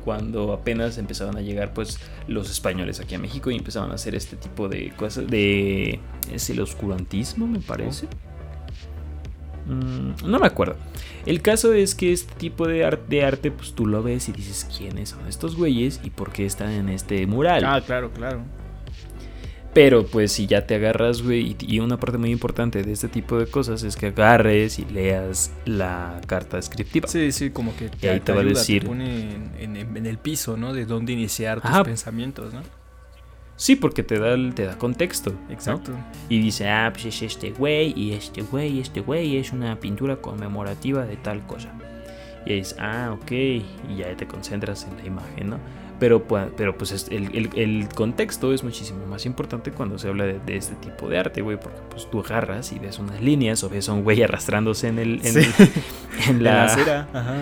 Cuando 0.04 0.52
apenas 0.52 0.98
empezaban 0.98 1.36
a 1.36 1.40
llegar, 1.40 1.74
pues, 1.74 1.98
los 2.28 2.48
españoles 2.48 3.00
aquí 3.00 3.16
a 3.16 3.18
México 3.18 3.50
y 3.50 3.56
empezaban 3.56 3.90
a 3.90 3.94
hacer 3.94 4.14
este 4.14 4.36
tipo 4.36 4.68
de 4.68 4.92
cosas. 4.96 5.26
De. 5.26 5.98
Es 6.32 6.48
el 6.48 6.60
oscurantismo, 6.60 7.48
me 7.48 7.58
parece. 7.58 8.06
Mm, 9.66 10.30
no 10.30 10.38
me 10.38 10.46
acuerdo. 10.46 10.76
El 11.26 11.42
caso 11.42 11.72
es 11.72 11.96
que 11.96 12.12
este 12.12 12.32
tipo 12.36 12.68
de 12.68 12.84
arte, 12.84 13.50
pues 13.50 13.72
tú 13.72 13.86
lo 13.86 14.02
ves 14.02 14.28
y 14.28 14.32
dices 14.32 14.68
quiénes 14.76 15.08
son 15.08 15.26
estos 15.26 15.56
güeyes 15.56 16.00
y 16.04 16.10
por 16.10 16.30
qué 16.30 16.46
están 16.46 16.70
en 16.70 16.88
este 16.88 17.26
mural. 17.26 17.64
Ah, 17.64 17.82
claro, 17.84 18.12
claro. 18.12 18.42
Pero 19.76 20.06
pues 20.06 20.32
si 20.32 20.46
ya 20.46 20.66
te 20.66 20.74
agarras, 20.76 21.20
güey, 21.20 21.54
y, 21.60 21.80
una 21.80 22.00
parte 22.00 22.16
muy 22.16 22.30
importante 22.30 22.82
de 22.82 22.92
este 22.92 23.08
tipo 23.08 23.38
de 23.38 23.46
cosas 23.46 23.82
es 23.82 23.94
que 23.94 24.06
agarres 24.06 24.78
y 24.78 24.86
leas 24.86 25.52
la 25.66 26.18
carta 26.26 26.56
descriptiva. 26.56 27.06
Sí, 27.06 27.30
sí, 27.30 27.50
como 27.50 27.76
que 27.76 27.90
Y 28.00 28.06
ahí 28.06 28.20
te 28.20 28.32
va 28.32 28.40
a 28.40 28.44
decir- 28.44 28.86
pone 28.86 29.34
en, 29.60 29.76
en- 29.76 29.96
en 29.98 30.06
el 30.06 30.16
piso, 30.16 30.56
¿no? 30.56 30.72
De 30.72 30.86
dónde 30.86 31.12
iniciar 31.12 31.60
tus 31.60 31.68
Ajá. 31.70 31.84
pensamientos, 31.84 32.54
¿no? 32.54 32.62
Sí, 33.56 33.76
porque 33.76 34.02
te 34.02 34.18
da, 34.18 34.34
te 34.54 34.64
da 34.64 34.78
contexto. 34.78 35.32
¿no? 35.46 35.52
Exacto. 35.52 35.92
Y 36.30 36.40
dice, 36.40 36.70
ah, 36.70 36.88
pues 36.90 37.04
es 37.04 37.20
este 37.20 37.50
güey, 37.50 37.92
y 37.94 38.12
este 38.12 38.40
güey, 38.40 38.78
y 38.78 38.80
este 38.80 39.00
güey 39.00 39.36
es 39.36 39.52
una 39.52 39.78
pintura 39.78 40.16
conmemorativa 40.16 41.04
de 41.04 41.16
tal 41.16 41.46
cosa. 41.46 41.70
Y 42.46 42.54
es, 42.60 42.76
ah, 42.78 43.10
ok, 43.12 43.30
y 43.30 43.64
ya 43.98 44.16
te 44.16 44.26
concentras 44.26 44.86
en 44.90 44.96
la 44.96 45.04
imagen, 45.04 45.50
¿no? 45.50 45.58
Pero, 45.98 46.22
pero 46.24 46.76
pues 46.76 46.92
es- 46.92 47.08
el, 47.10 47.34
el- 47.34 47.50
el 47.56 47.88
contexto 47.88 48.52
es 48.52 48.62
muchísimo 48.62 49.06
más 49.06 49.24
importante 49.24 49.70
cuando 49.70 49.98
se 49.98 50.08
habla 50.08 50.24
de, 50.24 50.38
de 50.40 50.56
este 50.56 50.74
tipo 50.76 51.08
de 51.08 51.18
arte, 51.18 51.40
güey, 51.40 51.58
porque 51.58 51.78
pues 51.90 52.10
tú 52.10 52.20
agarras 52.20 52.70
y 52.72 52.78
ves 52.78 52.98
unas 52.98 53.22
líneas 53.22 53.64
o 53.64 53.70
ves 53.70 53.88
a 53.88 53.94
un 53.94 54.04
güey 54.04 54.22
arrastrándose 54.22 54.88
en, 54.88 54.98
el, 54.98 55.20
en, 55.24 55.42
Sí. 55.42 55.50
en 56.28 56.36
En 56.36 56.44
la, 56.44 56.52
la 56.54 56.64
acera. 56.64 57.08
Ajá. 57.14 57.34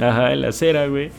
Ajá, 0.00 0.32
en 0.32 0.40
la 0.42 0.48
acera, 0.48 0.86
güey. 0.88 1.10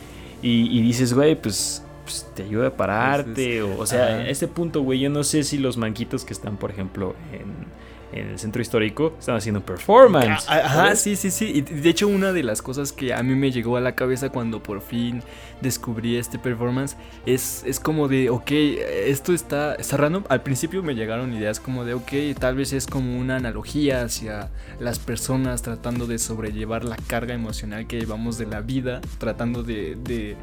Y, 0.42 0.78
y 0.78 0.82
dices, 0.82 1.14
güey, 1.14 1.40
pues, 1.40 1.82
pues, 2.04 2.30
te 2.34 2.42
ayuda 2.42 2.68
a 2.68 2.76
pararte. 2.76 3.62
O, 3.62 3.78
o 3.80 3.86
sea, 3.86 4.04
a 4.06 4.28
este 4.28 4.46
punto, 4.46 4.82
güey, 4.82 5.00
yo 5.00 5.10
no 5.10 5.24
sé 5.24 5.42
si 5.44 5.58
los 5.58 5.76
manquitos 5.78 6.24
que 6.24 6.32
están, 6.32 6.58
por 6.58 6.70
ejemplo, 6.70 7.16
en, 7.32 7.66
en 8.12 8.28
el 8.28 8.38
centro 8.38 8.62
histórico 8.62 9.14
están 9.18 9.36
haciendo 9.36 9.60
performance. 9.60 10.46
Ah, 10.48 10.60
Ajá, 10.64 10.96
sí, 10.96 11.16
sí, 11.16 11.30
sí. 11.30 11.52
Y 11.54 11.60
de 11.60 11.88
hecho, 11.88 12.08
una 12.08 12.32
de 12.32 12.42
las 12.42 12.62
cosas 12.62 12.92
que 12.92 13.12
a 13.12 13.22
mí 13.22 13.34
me 13.34 13.50
llegó 13.50 13.76
a 13.76 13.80
la 13.80 13.94
cabeza 13.94 14.30
cuando 14.30 14.62
por 14.62 14.80
fin 14.80 15.22
descubrí 15.60 16.16
este 16.16 16.38
performance 16.38 16.96
es, 17.26 17.64
es 17.66 17.80
como 17.80 18.08
de, 18.08 18.30
ok, 18.30 18.50
esto 18.50 19.32
está, 19.32 19.74
está 19.74 19.96
random. 19.96 20.24
Al 20.28 20.42
principio 20.42 20.82
me 20.82 20.94
llegaron 20.94 21.34
ideas 21.34 21.60
como 21.60 21.84
de, 21.84 21.94
ok, 21.94 22.12
tal 22.38 22.56
vez 22.56 22.72
es 22.72 22.86
como 22.86 23.18
una 23.18 23.36
analogía 23.36 24.02
hacia 24.02 24.50
las 24.80 24.98
personas 24.98 25.62
tratando 25.62 26.06
de 26.06 26.18
sobrellevar 26.18 26.84
la 26.84 26.96
carga 26.96 27.34
emocional 27.34 27.86
que 27.86 27.98
llevamos 27.98 28.38
de 28.38 28.46
la 28.46 28.60
vida, 28.60 29.00
tratando 29.18 29.62
de, 29.62 29.96
de, 29.96 30.36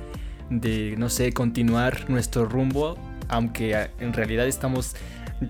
de 0.49 0.95
no 0.97 1.09
sé, 1.09 1.33
continuar 1.33 2.09
nuestro 2.09 2.45
rumbo, 2.45 2.97
aunque 3.27 3.89
en 3.99 4.13
realidad 4.13 4.45
estamos 4.47 4.95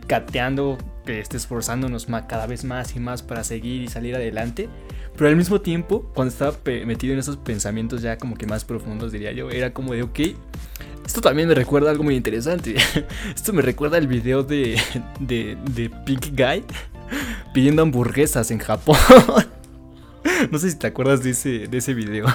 cateando, 0.07 0.77
esté 1.05 1.37
esforzándonos 1.37 2.07
cada 2.27 2.47
vez 2.47 2.63
más 2.63 2.95
y 2.95 2.99
más 2.99 3.23
para 3.23 3.43
seguir 3.43 3.81
y 3.81 3.87
salir 3.87 4.15
adelante. 4.15 4.69
Pero 5.15 5.29
al 5.29 5.35
mismo 5.35 5.61
tiempo, 5.61 6.11
cuando 6.13 6.31
estaba 6.31 6.53
metido 6.85 7.13
en 7.13 7.19
esos 7.19 7.37
pensamientos 7.37 8.01
ya 8.01 8.17
como 8.17 8.35
que 8.35 8.47
más 8.47 8.65
profundos, 8.65 9.11
diría 9.11 9.31
yo, 9.31 9.49
era 9.49 9.73
como 9.73 9.93
de, 9.93 10.03
ok, 10.03 10.19
esto 11.05 11.21
también 11.21 11.47
me 11.47 11.55
recuerda 11.55 11.91
algo 11.91 12.03
muy 12.03 12.15
interesante. 12.15 12.75
esto 13.35 13.53
me 13.53 13.61
recuerda 13.61 13.97
el 13.97 14.07
video 14.07 14.43
de, 14.43 14.79
de, 15.19 15.57
de 15.71 15.89
Pink 16.05 16.27
Guy 16.31 16.63
pidiendo 17.53 17.81
hamburguesas 17.81 18.51
en 18.51 18.59
Japón. 18.59 18.97
no 20.51 20.57
sé 20.59 20.71
si 20.71 20.77
te 20.77 20.87
acuerdas 20.87 21.23
de 21.23 21.29
ese, 21.31 21.67
de 21.67 21.77
ese 21.77 21.93
video. 21.93 22.25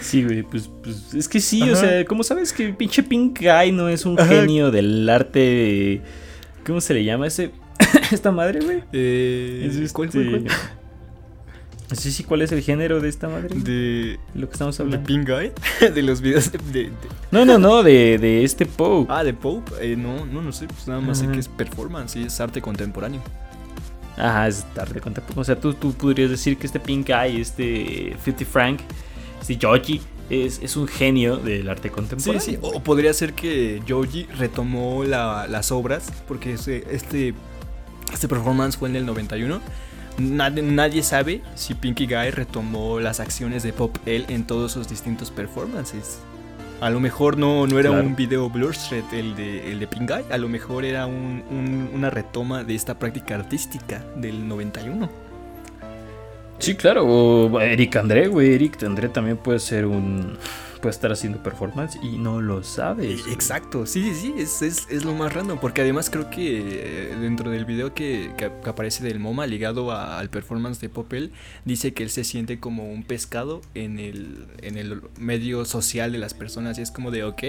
Sí, 0.00 0.24
güey, 0.24 0.42
pues, 0.42 0.70
pues, 0.82 1.14
es 1.14 1.28
que 1.28 1.40
sí, 1.40 1.62
o 1.62 1.76
sea, 1.76 2.04
como 2.04 2.22
sabes 2.22 2.52
que 2.52 2.68
pinche 2.72 3.02
Pink 3.02 3.40
Guy 3.40 3.72
no 3.72 3.88
es 3.88 4.04
un 4.06 4.18
Ajá. 4.20 4.28
genio 4.28 4.70
del 4.70 5.08
arte. 5.08 6.02
¿Cómo 6.66 6.80
se 6.80 6.94
le 6.94 7.04
llama 7.04 7.26
ese? 7.26 7.50
Esta 8.12 8.30
madre, 8.32 8.60
güey. 8.60 8.82
Eh, 8.92 9.68
Es 9.82 9.92
¿Cuál 9.92 10.08
este- 10.08 10.24
fue? 10.24 10.40
cuál? 10.42 11.96
Sí, 11.96 12.10
sí, 12.12 12.24
¿cuál 12.24 12.42
es 12.42 12.52
el 12.52 12.62
género 12.62 13.00
de 13.00 13.08
esta 13.08 13.28
madre? 13.28 13.54
De. 13.54 14.18
Lo 14.34 14.48
que 14.48 14.52
estamos 14.52 14.76
¿De 14.76 14.82
hablando. 14.84 15.06
Pink 15.06 15.28
Guy? 15.28 15.52
de 15.94 16.02
los 16.02 16.20
videos 16.20 16.50
de. 16.52 16.58
de- 16.58 16.84
de- 16.84 16.90
No, 17.30 17.44
no, 17.44 17.58
no, 17.58 17.82
de, 17.82 18.18
de 18.18 18.44
este 18.44 18.66
Pope. 18.66 19.12
Ah, 19.12 19.22
de 19.24 19.32
Pope. 19.34 19.72
Eh, 19.80 19.96
no, 19.96 20.26
no, 20.26 20.42
no 20.42 20.52
sé. 20.52 20.66
Pues 20.66 20.86
nada 20.88 21.00
más 21.00 21.18
sé 21.18 21.24
Ajá. 21.24 21.32
que 21.34 21.40
es 21.40 21.48
performance 21.48 22.16
y 22.16 22.24
es 22.24 22.40
arte 22.40 22.60
contemporáneo. 22.60 23.22
Ajá, 24.16 24.48
es 24.48 24.64
tarde 24.74 25.00
con 25.00 25.14
O 25.34 25.44
sea, 25.44 25.60
tú, 25.60 25.74
tú 25.74 25.92
podrías 25.92 26.30
decir 26.30 26.56
que 26.56 26.66
este 26.66 26.80
Pink 26.80 27.10
Eye, 27.10 27.40
este 27.40 28.16
50 28.24 28.44
Frank, 28.46 28.80
este 29.40 29.58
Joji, 29.60 30.00
es, 30.30 30.60
es 30.62 30.76
un 30.76 30.88
genio 30.88 31.36
del 31.36 31.68
arte 31.68 31.88
Sí, 31.88 31.94
contemporáneo. 31.94 32.40
sí. 32.40 32.58
O 32.62 32.80
podría 32.80 33.12
ser 33.12 33.32
que 33.34 33.80
Joji 33.88 34.24
retomó 34.38 35.04
la- 35.04 35.46
las 35.48 35.70
obras. 35.72 36.10
Porque 36.26 36.54
ese- 36.54 36.84
este. 36.90 37.34
Este 38.12 38.28
performance 38.28 38.76
fue 38.76 38.88
en 38.88 38.96
el 38.96 39.04
91. 39.06 39.60
Nadie, 40.18 40.62
nadie 40.62 41.02
sabe 41.02 41.42
si 41.56 41.74
Pinky 41.74 42.06
Guy 42.06 42.30
retomó 42.30 43.00
las 43.00 43.20
acciones 43.20 43.62
de 43.62 43.72
Pop 43.72 43.96
L 44.06 44.24
en 44.28 44.46
todos 44.46 44.72
sus 44.72 44.88
distintos 44.88 45.30
performances. 45.30 46.18
A 46.80 46.88
lo 46.90 47.00
mejor 47.00 47.36
no, 47.36 47.66
no 47.66 47.78
era 47.78 47.90
Claro. 47.90 48.06
un 48.06 48.16
video 48.16 48.48
Blurstred 48.48 49.02
el 49.12 49.34
de, 49.34 49.72
el 49.72 49.80
de 49.80 49.86
Pink 49.86 50.10
Guy, 50.10 50.24
a 50.30 50.38
lo 50.38 50.48
mejor 50.48 50.84
era 50.84 51.06
un- 51.06 51.42
un- 51.50 51.90
una 51.94 52.10
retoma 52.10 52.64
de 52.64 52.74
esta 52.74 52.98
práctica 52.98 53.34
artística 53.34 54.04
del 54.16 54.46
91. 54.46 55.08
Sí, 56.58 56.74
claro. 56.74 57.60
Eric 57.60 57.96
André, 57.96 58.28
güey. 58.28 58.54
Eric 58.54 58.82
André 58.82 59.08
también 59.08 59.36
puede 59.36 59.58
ser 59.60 59.86
un. 59.86 60.36
Puede 60.80 60.90
estar 60.90 61.10
haciendo 61.10 61.42
performance 61.42 61.98
y 62.02 62.18
no 62.18 62.42
lo 62.42 62.62
sabes. 62.62 63.26
Exacto, 63.28 63.86
sí, 63.86 64.02
sí, 64.02 64.14
sí, 64.14 64.34
es, 64.36 64.60
es, 64.60 64.86
es 64.90 65.04
lo 65.06 65.14
más 65.14 65.32
random, 65.32 65.58
porque 65.58 65.80
además 65.80 66.10
creo 66.10 66.28
que 66.28 67.08
eh, 67.10 67.16
dentro 67.18 67.50
del 67.50 67.64
video 67.64 67.94
que, 67.94 68.30
que- 68.36 68.50
aparece 68.68 69.02
del 69.02 69.18
MoMA 69.18 69.46
ligado 69.46 69.90
al 69.90 70.28
performance 70.28 70.78
de 70.80 70.90
Popel, 70.90 71.32
dice 71.64 71.94
que 71.94 72.02
él 72.02 72.10
se 72.10 72.24
siente 72.24 72.60
como 72.60 72.92
un 72.92 73.04
pescado 73.04 73.62
en 73.74 73.98
el, 73.98 74.44
en 74.60 74.76
el 74.76 75.00
medio 75.18 75.64
social 75.64 76.12
de 76.12 76.18
las 76.18 76.34
personas 76.34 76.78
y 76.78 76.82
es 76.82 76.90
como 76.90 77.10
de, 77.10 77.24
ok, 77.24 77.42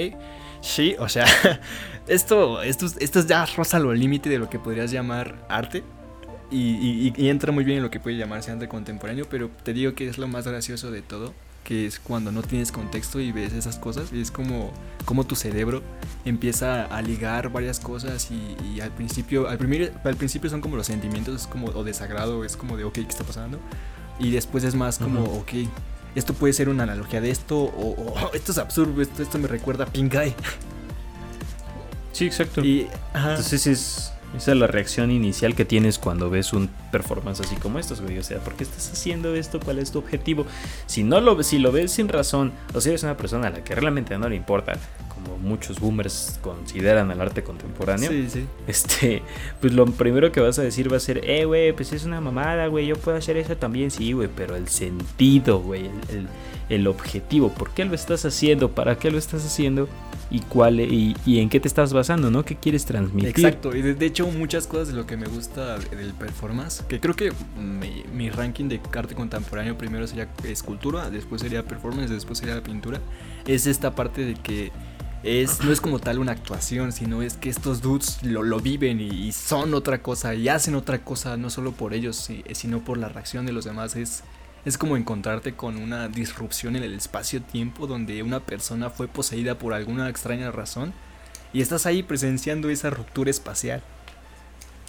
sí, 0.61 0.95
o 0.97 1.09
sea, 1.09 1.25
esto, 2.07 2.61
esto, 2.61 2.85
esto 2.97 3.27
ya 3.27 3.45
roza 3.45 3.77
lo 3.77 3.93
límite 3.93 4.29
de 4.29 4.39
lo 4.39 4.49
que 4.49 4.57
podrías 4.57 4.89
llamar 4.89 5.45
arte. 5.49 5.83
Y, 6.49 6.57
y- 7.09 7.13
y 7.17 7.29
entra 7.29 7.51
muy 7.51 7.63
bien 7.65 7.77
en 7.77 7.83
lo 7.83 7.91
que 7.91 7.99
puede 7.99 8.15
llamarse 8.17 8.51
arte 8.51 8.67
contemporáneo, 8.69 9.25
pero 9.29 9.49
te 9.63 9.73
digo 9.73 9.93
que 9.95 10.07
es 10.07 10.17
lo 10.17 10.27
más 10.29 10.47
gracioso 10.47 10.91
de 10.91 11.01
todo, 11.01 11.33
que 11.65 11.85
es 11.85 11.99
cuando 11.99 12.31
no 12.31 12.41
tienes 12.41 12.71
contexto 12.71 13.19
y 13.19 13.33
ves 13.33 13.51
esas 13.51 13.75
cosas, 13.77 14.13
y 14.13 14.21
es 14.21 14.31
como, 14.31 14.71
como 15.03 15.25
tu 15.25 15.35
cerebro 15.35 15.83
empieza 16.23 16.85
a 16.85 17.01
ligar 17.01 17.49
varias 17.51 17.81
cosas 17.81 18.29
y, 18.31 18.55
y 18.73 18.79
al 18.79 18.91
principio 18.91 19.49
al, 19.49 19.57
primer- 19.57 19.91
al 20.05 20.15
principio 20.15 20.49
son 20.49 20.61
como 20.61 20.77
los 20.77 20.87
sentimientos, 20.87 21.41
es 21.41 21.47
como 21.47 21.67
o 21.67 21.83
desagrado, 21.83 22.45
es 22.45 22.55
como 22.55 22.77
de 22.77 22.85
ok, 22.85 22.93
¿qué 22.93 23.01
está 23.01 23.25
pasando? 23.25 23.59
Y 24.17 24.31
después 24.31 24.63
es 24.63 24.73
más 24.73 24.99
como 24.99 25.23
Ujú. 25.23 25.39
ok, 25.41 25.51
esto 26.15 26.33
puede 26.33 26.53
ser 26.53 26.69
una 26.69 26.83
analogía 26.83 27.19
de 27.19 27.29
esto 27.29 27.57
o, 27.59 27.89
o, 27.91 28.13
"Oh, 28.23 28.31
esto 28.33 28.53
es 28.53 28.57
absurdo, 28.57 29.01
esto, 29.01 29.21
esto 29.21 29.37
me 29.37 29.49
recuerda 29.49 29.83
a 29.83 29.87
Pink 29.87 30.13
Eye. 30.15 30.33
Sí, 32.13 32.25
exacto. 32.25 32.63
Y, 32.63 32.87
ajá. 33.13 33.31
Entonces 33.31 33.67
es, 33.67 34.11
esa 34.37 34.51
es 34.51 34.57
la 34.57 34.67
reacción 34.67 35.11
inicial 35.11 35.55
que 35.55 35.65
tienes 35.65 35.97
cuando 35.97 36.29
ves 36.29 36.53
un 36.53 36.69
performance 36.91 37.41
así 37.41 37.55
como 37.55 37.79
estos. 37.79 37.99
O 37.99 38.23
sea, 38.23 38.39
¿por 38.39 38.53
qué 38.53 38.63
estás 38.63 38.91
haciendo 38.91 39.35
esto? 39.35 39.59
¿Cuál 39.59 39.79
es 39.79 39.91
tu 39.91 39.99
objetivo? 39.99 40.45
Si 40.85 41.03
no 41.03 41.19
lo 41.19 41.41
si 41.43 41.57
lo 41.59 41.71
ves 41.71 41.91
sin 41.91 42.07
razón, 42.07 42.51
o 42.73 42.81
sea, 42.81 42.91
eres 42.91 43.03
una 43.03 43.17
persona 43.17 43.47
a 43.47 43.49
la 43.49 43.63
que 43.63 43.75
realmente 43.75 44.17
no 44.17 44.29
le 44.29 44.35
importa, 44.35 44.77
como 45.23 45.37
muchos 45.37 45.79
boomers 45.79 46.39
consideran 46.41 47.11
al 47.11 47.21
arte 47.21 47.43
contemporáneo, 47.43 48.09
Sí, 48.11 48.27
sí. 48.29 48.45
este, 48.67 49.21
pues 49.61 49.73
lo 49.73 49.85
primero 49.85 50.31
que 50.31 50.39
vas 50.39 50.57
a 50.59 50.63
decir 50.63 50.91
va 50.91 50.97
a 50.97 50.99
ser, 50.99 51.21
eh, 51.29 51.45
güey, 51.45 51.71
pues 51.73 51.93
es 51.93 52.05
una 52.05 52.21
mamada, 52.21 52.67
güey, 52.67 52.87
yo 52.87 52.95
puedo 52.95 53.17
hacer 53.17 53.37
eso 53.37 53.55
también, 53.57 53.91
sí, 53.91 54.13
güey, 54.13 54.29
pero 54.35 54.55
el 54.55 54.67
sentido, 54.67 55.59
güey, 55.59 55.85
el, 55.85 56.15
el- 56.17 56.27
el 56.69 56.85
objetivo, 56.87 57.47
¿por 57.53 57.69
qué 57.69 57.85
lo 57.85 57.95
estás 57.95 58.25
haciendo? 58.25 58.69
¿Para 58.71 58.97
qué 58.99 59.09
lo 59.09 59.17
estás 59.17 59.45
haciendo? 59.45 59.87
¿Y 60.29 60.41
cuál, 60.41 60.81
y, 60.81 61.15
y 61.25 61.39
en 61.39 61.47
qué 61.47 61.61
te 61.61 61.67
estás 61.69 61.93
basando, 61.93 62.29
no? 62.29 62.43
¿Qué 62.43 62.57
quieres 62.57 62.83
transmitir? 62.83 63.29
Exacto, 63.29 63.73
y 63.73 63.81
de, 63.81 63.93
de 63.93 64.05
hecho 64.05 64.27
muchas 64.27 64.67
cosas 64.67 64.89
de 64.89 64.93
lo 64.95 65.07
que 65.07 65.15
me 65.15 65.27
gusta 65.27 65.79
de- 65.79 65.95
del 65.95 66.11
performance, 66.13 66.83
que 66.89 66.99
creo 66.99 67.15
que 67.15 67.31
mi, 67.57 68.03
mi 68.13 68.29
ranking 68.29 68.65
de 68.67 68.81
arte 68.93 69.15
contemporáneo 69.15 69.77
primero 69.77 70.05
sería 70.07 70.27
escultura, 70.43 71.09
después 71.09 71.41
sería 71.41 71.63
performance, 71.63 72.09
después 72.09 72.39
sería 72.39 72.61
pintura, 72.61 72.99
es 73.45 73.65
esta 73.65 73.95
parte 73.95 74.25
de 74.25 74.33
que 74.33 74.73
no 75.23 75.71
es 75.71 75.81
como 75.81 75.99
tal 75.99 76.19
una 76.19 76.31
actuación, 76.31 76.91
sino 76.91 77.21
es 77.21 77.33
que 77.35 77.49
estos 77.49 77.81
dudes 77.81 78.19
lo, 78.23 78.43
lo 78.43 78.59
viven 78.59 78.99
y, 79.01 79.31
son 79.31 79.73
otra 79.73 80.01
cosa 80.01 80.35
y 80.35 80.47
hacen 80.47 80.75
otra 80.75 81.03
cosa, 81.03 81.37
no 81.37 81.49
solo 81.49 81.71
por 81.71 81.93
ellos, 81.93 82.15
si- 82.15 82.43
sino 82.53 82.79
por 82.83 82.97
la 82.97 83.09
reacción 83.09 83.45
de 83.45 83.51
los 83.51 83.65
demás. 83.65 83.95
Es, 83.95 84.23
es 84.65 84.77
como 84.77 84.95
encontrarte 84.95 85.53
con 85.53 85.77
una 85.77 86.07
disrupción 86.07 86.75
en 86.75 86.83
el 86.83 86.93
espacio-tiempo 86.93 87.87
donde 87.87 88.21
una 88.23 88.39
persona 88.41 88.89
fue 88.89 89.07
poseída 89.07 89.57
por 89.57 89.73
alguna 89.73 90.07
extraña 90.09 90.51
razón 90.51 90.93
y 91.53 91.61
estás 91.61 91.85
ahí 91.85 92.03
presenciando 92.03 92.69
esa 92.69 92.89
ruptura 92.89 93.29
espacial. 93.31 93.81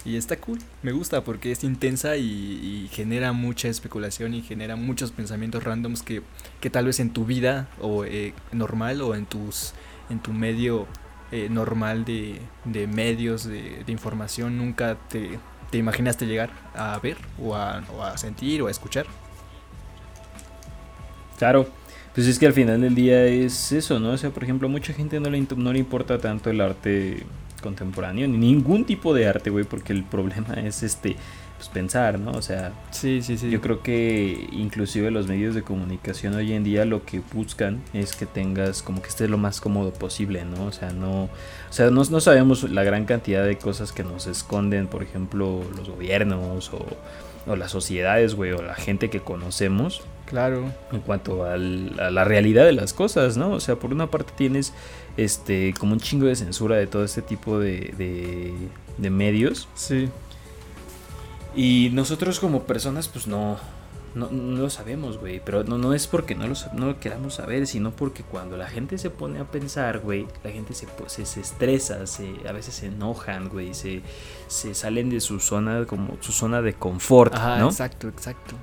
Y 0.05 0.15
está 0.15 0.37
cool, 0.37 0.59
me 0.81 0.93
gusta 0.93 1.25
porque 1.25 1.51
es 1.51 1.65
intensa 1.65 2.15
y, 2.15 2.23
y 2.23 2.89
genera 2.93 3.33
mucha 3.33 3.67
especulación 3.67 4.33
y 4.33 4.41
genera 4.41 4.77
muchos 4.77 5.11
pensamientos 5.11 5.65
randoms 5.65 6.03
que, 6.03 6.21
que 6.61 6.69
tal 6.69 6.85
vez 6.85 7.01
en 7.01 7.11
tu 7.11 7.25
vida 7.25 7.67
o 7.81 8.05
eh, 8.05 8.33
normal 8.53 9.01
o 9.01 9.13
en 9.13 9.25
tus 9.25 9.73
en 10.09 10.19
tu 10.19 10.33
medio 10.33 10.87
eh, 11.31 11.47
normal 11.49 12.05
de, 12.05 12.39
de 12.65 12.87
medios 12.87 13.43
de, 13.45 13.83
información 13.87 14.57
nunca 14.57 14.97
te, 15.09 15.39
te 15.69 15.77
imaginaste 15.77 16.25
llegar 16.25 16.49
a 16.73 16.97
ver 16.99 17.17
o 17.39 17.55
a, 17.55 17.83
o 17.95 18.03
a 18.03 18.17
sentir 18.17 18.61
o 18.61 18.67
a 18.67 18.71
escuchar. 18.71 19.05
Claro, 21.37 21.69
pues 22.13 22.27
es 22.27 22.39
que 22.39 22.47
al 22.47 22.53
final 22.53 22.81
del 22.81 22.95
día 22.95 23.25
es 23.25 23.71
eso, 23.71 23.99
¿no? 23.99 24.11
O 24.11 24.17
sea, 24.17 24.31
por 24.31 24.43
ejemplo, 24.43 24.67
a 24.67 24.71
mucha 24.71 24.91
gente 24.93 25.19
no 25.19 25.29
le, 25.29 25.45
no 25.55 25.71
le 25.71 25.79
importa 25.79 26.17
tanto 26.17 26.49
el 26.49 26.59
arte 26.59 27.25
contemporáneo, 27.61 28.27
ni 28.27 28.37
ningún 28.37 28.85
tipo 28.85 29.13
de 29.13 29.27
arte, 29.27 29.49
güey, 29.49 29.65
porque 29.65 29.93
el 29.93 30.03
problema 30.03 30.53
es 30.63 30.83
este, 30.83 31.15
pues 31.59 31.69
pensar, 31.69 32.17
¿no? 32.19 32.31
O 32.31 32.41
sea, 32.41 32.71
Sí, 32.91 33.21
sí, 33.21 33.37
sí. 33.37 33.49
yo 33.49 33.59
creo 33.59 33.83
que 33.83 34.47
inclusive 34.53 35.11
los 35.11 35.27
medios 35.27 35.53
de 35.55 35.61
comunicación 35.61 36.33
hoy 36.35 36.53
en 36.53 36.63
día 36.63 36.85
lo 36.85 37.03
que 37.05 37.21
buscan 37.33 37.81
es 37.93 38.15
que 38.15 38.25
tengas 38.25 38.81
como 38.81 39.01
que 39.01 39.09
estés 39.09 39.29
lo 39.29 39.37
más 39.37 39.59
cómodo 39.59 39.91
posible, 39.91 40.45
¿no? 40.45 40.65
O 40.65 40.71
sea, 40.71 40.91
no, 40.93 41.23
o 41.25 41.29
sea, 41.69 41.89
no, 41.91 42.01
no 42.09 42.19
sabemos 42.21 42.63
la 42.71 42.83
gran 42.85 43.03
cantidad 43.03 43.45
de 43.45 43.57
cosas 43.57 43.91
que 43.91 44.05
nos 44.05 44.25
esconden, 44.25 44.87
por 44.87 45.03
ejemplo, 45.03 45.61
los 45.75 45.89
gobiernos 45.89 46.71
o, 46.73 46.85
o 47.45 47.55
las 47.57 47.71
sociedades, 47.71 48.35
güey, 48.35 48.51
o 48.53 48.61
la 48.61 48.75
gente 48.75 49.09
que 49.09 49.19
conocemos 49.19 50.01
Claro. 50.25 50.71
en 50.93 50.99
cuanto 51.01 51.43
al- 51.43 51.99
a 51.99 52.09
la 52.09 52.23
realidad 52.23 52.63
de 52.63 52.71
las 52.71 52.93
cosas, 52.93 53.35
¿no? 53.35 53.51
O 53.51 53.59
sea, 53.59 53.75
por 53.75 53.91
una 53.91 54.07
parte 54.07 54.31
tienes 54.37 54.71
este 55.17 55.73
como 55.77 55.91
un 55.93 55.99
chingo 55.99 56.27
de 56.27 56.35
censura 56.35 56.77
de 56.77 56.87
todo 56.87 57.03
este 57.03 57.21
tipo 57.21 57.59
de, 57.59 57.93
de, 57.97 58.53
de 58.97 59.09
medios 59.09 59.67
Sí. 59.75 60.07
Y 61.55 61.89
nosotros 61.93 62.39
como 62.39 62.63
personas 62.63 63.07
pues 63.07 63.27
no 63.27 63.57
no, 64.15 64.29
no 64.31 64.61
lo 64.61 64.69
sabemos, 64.69 65.17
güey, 65.17 65.41
pero 65.43 65.63
no, 65.63 65.77
no 65.77 65.93
es 65.93 66.07
porque 66.07 66.35
no 66.35 66.47
lo, 66.47 66.55
no 66.73 66.87
lo 66.87 66.99
queramos 66.99 67.35
saber, 67.35 67.67
sino 67.67 67.91
porque 67.91 68.23
cuando 68.23 68.57
la 68.57 68.67
gente 68.67 68.97
se 68.97 69.09
pone 69.09 69.39
a 69.39 69.45
pensar, 69.45 69.99
güey, 69.99 70.27
la 70.43 70.51
gente 70.51 70.73
se, 70.73 70.87
se, 71.07 71.25
se 71.25 71.41
estresa, 71.41 72.05
se, 72.07 72.35
a 72.47 72.51
veces 72.51 72.75
se 72.75 72.87
enojan, 72.87 73.49
güey, 73.49 73.73
se, 73.73 74.01
se 74.47 74.73
salen 74.73 75.09
de 75.09 75.21
su 75.21 75.39
zona, 75.39 75.85
como 75.85 76.17
su 76.21 76.31
zona 76.31 76.61
de 76.61 76.73
confort, 76.73 77.33
Ajá, 77.35 77.59
¿no? 77.59 77.69
exacto, 77.69 78.07
exacto. 78.07 78.55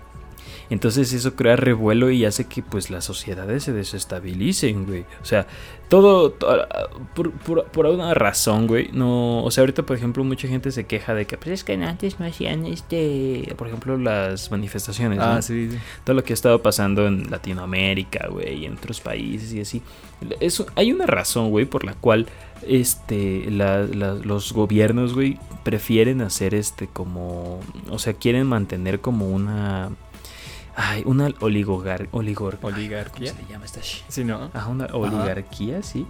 Entonces 0.70 1.12
eso 1.12 1.34
crea 1.36 1.56
revuelo 1.56 2.10
y 2.10 2.24
hace 2.24 2.44
que 2.44 2.62
pues 2.62 2.90
las 2.90 3.04
sociedades 3.04 3.64
se 3.64 3.72
desestabilicen, 3.72 4.86
güey. 4.86 5.04
O 5.22 5.24
sea, 5.24 5.46
todo, 5.88 6.30
to- 6.32 6.66
por, 7.14 7.30
por, 7.32 7.64
por 7.66 7.86
alguna 7.86 8.12
razón, 8.14 8.66
güey. 8.66 8.90
No, 8.92 9.44
o 9.44 9.50
sea, 9.50 9.62
ahorita 9.62 9.84
por 9.84 9.96
ejemplo 9.96 10.24
mucha 10.24 10.48
gente 10.48 10.70
se 10.72 10.84
queja 10.84 11.14
de 11.14 11.26
que 11.26 11.36
pues 11.38 11.48
es 11.50 11.64
que 11.64 11.74
antes 11.74 12.18
no 12.18 12.26
hacían 12.26 12.66
este, 12.66 13.54
por 13.56 13.68
ejemplo, 13.68 13.96
las 13.96 14.50
manifestaciones, 14.50 15.18
Ah, 15.20 15.36
¿no? 15.36 15.42
sí, 15.42 15.68
sí. 15.70 15.78
Todo 16.04 16.14
lo 16.16 16.24
que 16.24 16.32
ha 16.32 16.34
estado 16.34 16.60
pasando 16.62 17.06
en 17.06 17.30
Latinoamérica, 17.30 18.28
güey, 18.28 18.62
y 18.62 18.66
en 18.66 18.74
otros 18.74 19.00
países 19.00 19.52
y 19.52 19.60
así. 19.60 19.82
Eso, 20.40 20.66
hay 20.74 20.92
una 20.92 21.06
razón, 21.06 21.50
güey, 21.50 21.66
por 21.66 21.84
la 21.84 21.94
cual 21.94 22.26
este 22.66 23.50
la- 23.50 23.82
la- 23.84 24.14
los 24.14 24.52
gobiernos, 24.52 25.14
güey, 25.14 25.38
prefieren 25.62 26.20
hacer 26.22 26.54
este 26.54 26.86
como, 26.86 27.60
o 27.90 27.98
sea, 27.98 28.14
quieren 28.14 28.46
mantener 28.46 29.00
como 29.00 29.28
una 29.28 29.90
ay, 30.76 31.02
una 31.04 31.30
oligogar 31.40 32.08
oligor 32.12 32.58
Oligarquía. 32.62 33.32
¿Cómo 33.32 33.40
se 33.40 33.46
le 33.46 33.52
llama 33.52 33.64
esta 33.64 33.80
shit? 33.80 34.04
Sí, 34.08 34.24
¿no? 34.24 34.50
Ajá, 34.54 34.68
una 34.68 34.86
oligarquía, 34.86 35.82
sí. 35.82 36.06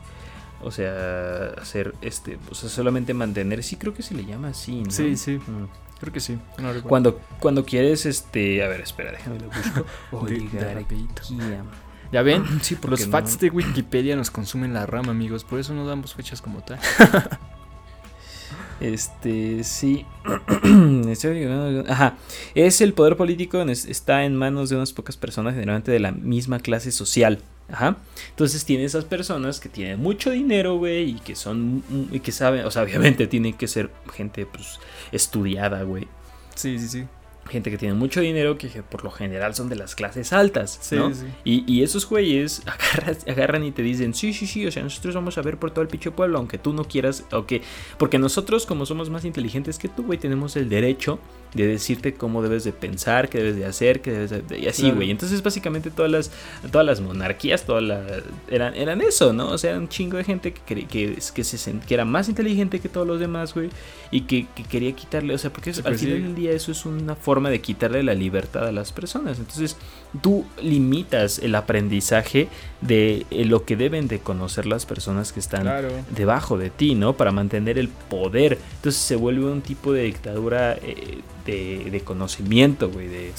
O 0.63 0.71
sea, 0.71 1.49
hacer 1.61 1.95
este, 2.01 2.39
o 2.51 2.55
sea, 2.55 2.69
solamente 2.69 3.15
mantener, 3.15 3.63
sí 3.63 3.77
creo 3.77 3.95
que 3.95 4.03
se 4.03 4.15
le 4.15 4.25
llama 4.25 4.49
así, 4.49 4.83
¿no? 4.83 4.91
Sí, 4.91 5.17
sí. 5.17 5.39
Mm. 5.39 5.69
Creo 6.01 6.13
que 6.13 6.21
sí. 6.21 6.39
No. 6.59 6.73
Cuando, 6.83 7.21
cuando 7.41 7.65
quieres, 7.65 8.05
este, 8.07 8.63
a 8.63 8.69
ver, 8.69 8.81
espera, 8.83 9.13
déjame 9.13 9.39
lo 9.39 9.47
busco. 9.49 9.87
Oligarquía. 10.13 11.63
¿Ya 12.13 12.23
ven? 12.23 12.45
Sí, 12.63 12.75
porque 12.75 12.93
Los 13.03 13.07
no- 13.07 13.13
facts 13.13 13.39
de 13.41 13.51
Wikipedia 13.51 14.17
nos 14.17 14.31
consumen 14.31 14.73
la 14.75 14.87
rama, 14.87 15.13
amigos. 15.13 15.45
Por 15.45 15.59
eso 15.59 15.75
no 15.75 15.87
damos 15.87 16.15
fechas 16.15 16.41
como 16.43 16.61
tal. 16.63 16.79
Este, 18.81 19.65
sí. 19.65 20.05
Ajá. 21.89 22.17
Es 22.55 22.81
el 22.81 22.93
poder 22.93 23.17
político, 23.17 23.63
está 23.63 24.25
en 24.25 24.37
manos 24.37 24.69
de 24.71 24.77
unas 24.77 24.93
pocas 24.93 25.17
personas, 25.17 25.55
generalmente 25.55 25.93
de 25.93 26.01
la 26.01 26.13
misma 26.13 26.59
clase 26.61 26.93
social. 26.93 27.41
Ajá. 27.69 27.97
Entonces 28.31 28.65
tiene 28.65 28.85
esas 28.85 29.05
personas 29.05 29.59
que 29.59 29.69
tienen 29.69 30.01
mucho 30.01 30.31
dinero, 30.31 30.77
güey, 30.77 31.11
y 31.11 31.15
que 31.15 31.35
son, 31.35 31.83
y 32.13 32.21
que 32.21 32.31
saben, 32.33 32.65
o 32.65 32.71
sea, 32.71 32.83
obviamente 32.83 33.27
tienen 33.27 33.55
que 33.55 33.67
ser 33.67 33.91
gente, 34.15 34.47
pues, 34.47 34.79
estudiada, 35.11 35.83
güey. 35.83 36.07
Sí, 36.55 36.79
sí, 36.79 36.89
sí 36.89 37.05
gente 37.49 37.71
que 37.71 37.79
tiene 37.79 37.95
mucho 37.95 38.21
dinero 38.21 38.59
que 38.59 38.69
por 38.83 39.05
lo 39.05 39.11
general 39.11 39.55
son 39.55 39.69
de 39.69 39.77
las 39.77 39.95
clases 39.95 40.33
altas, 40.33 40.81
¿no? 40.93 41.13
Y, 41.45 41.83
esos 41.83 42.09
güeyes 42.09 42.63
agarran, 43.27 43.65
y 43.65 43.73
te 43.73 43.83
dicen, 43.83 44.15
sí, 44.15 44.33
sí, 44.33 44.47
sí, 44.47 44.67
o 44.67 44.73
sea, 44.73 44.83
nosotros 44.83 45.15
vamos 45.15 45.39
a 45.39 45.43
ver 45.43 45.59
por 45.59 45.71
todo 45.71 45.83
el 45.83 45.89
pinche 45.89 46.11
pueblo, 46.11 46.39
aunque 46.39 46.59
tú 46.59 46.73
no 46.73 46.85
quieras, 46.85 47.25
o 47.33 47.47
que, 47.47 47.63
porque 47.99 48.19
nosotros 48.19 48.67
como 48.67 48.87
somos 48.87 49.11
más 49.11 49.25
inteligentes 49.25 49.79
que 49.79 49.89
tú, 49.89 50.05
güey, 50.05 50.19
tenemos 50.19 50.57
el 50.57 50.69
derecho 50.69 51.19
de 51.57 51.67
decirte 51.67 52.15
cómo 52.15 52.43
debes 52.43 52.65
de 52.65 52.73
pensar, 52.73 53.29
qué 53.29 53.39
debes 53.39 53.57
de 53.57 53.67
hacer, 53.67 54.01
qué 54.01 54.13
debes 54.13 54.31
de... 54.31 54.59
Y 54.59 54.67
así, 54.67 54.91
güey. 54.91 55.11
Entonces, 55.11 55.43
básicamente 55.43 55.91
todas 55.91 56.11
las, 56.11 56.31
todas 56.71 56.87
las 56.87 57.01
monarquías, 57.01 57.65
todas 57.65 57.83
las... 57.83 58.05
Eran, 58.49 58.75
eran 58.75 59.01
eso, 59.01 59.33
¿no? 59.33 59.49
O 59.49 59.59
sea, 59.59 59.77
un 59.77 59.89
chingo 59.89 60.17
de 60.17 60.25
gente 60.25 60.53
que, 60.53 60.87
que, 60.87 61.19
que, 61.35 61.45
se, 61.45 61.79
que 61.81 61.95
era 61.95 62.05
más 62.05 62.29
inteligente 62.29 62.81
que 62.81 62.89
todos 62.89 63.07
los 63.07 63.21
demás, 63.21 63.55
güey. 63.55 63.71
Y 64.11 64.23
que, 64.23 64.47
quería 64.71 64.93
quitarle, 64.93 65.35
o 65.35 65.39
sea, 65.39 65.51
porque 65.53 65.71
al 65.71 65.83
pues 65.83 66.01
final 66.01 66.23
del 66.23 66.35
día 66.35 66.53
eso 66.53 66.73
es 66.73 66.87
una 66.87 67.17
forma 67.17 67.51
de 67.51 67.61
quitarle 67.61 68.03
la 68.03 68.15
libertad 68.15 68.67
a 68.67 68.73
las 68.73 68.93
personas. 68.93 69.39
Entonces, 69.39 69.77
tú 70.23 70.45
limitas 70.63 71.39
el 71.39 71.55
aprendizaje 71.55 72.49
de 72.81 73.27
eh, 73.31 73.45
lo 73.45 73.65
que 73.65 73.77
deben 73.77 74.09
de 74.09 74.21
conocer 74.21 74.67
las 74.67 74.87
personas 74.87 75.33
que 75.33 75.41
están 75.41 75.67
debajo 76.15 76.59
de 76.59 76.71
ti, 76.71 76.95
¿no? 76.95 77.17
Para 77.17 77.33
mantener 77.33 77.79
el 77.79 77.89
poder. 77.89 78.59
Entonces 78.77 79.01
se 79.01 79.17
vuelve 79.17 79.45
un 79.51 79.63
tipo 79.63 79.93
de 79.93 80.05
dictadura 80.05 80.75
eh, 80.75 81.21
de, 81.47 82.03
conocimiento, 82.05 82.91
güey, 82.91 83.09
de, 83.09 83.33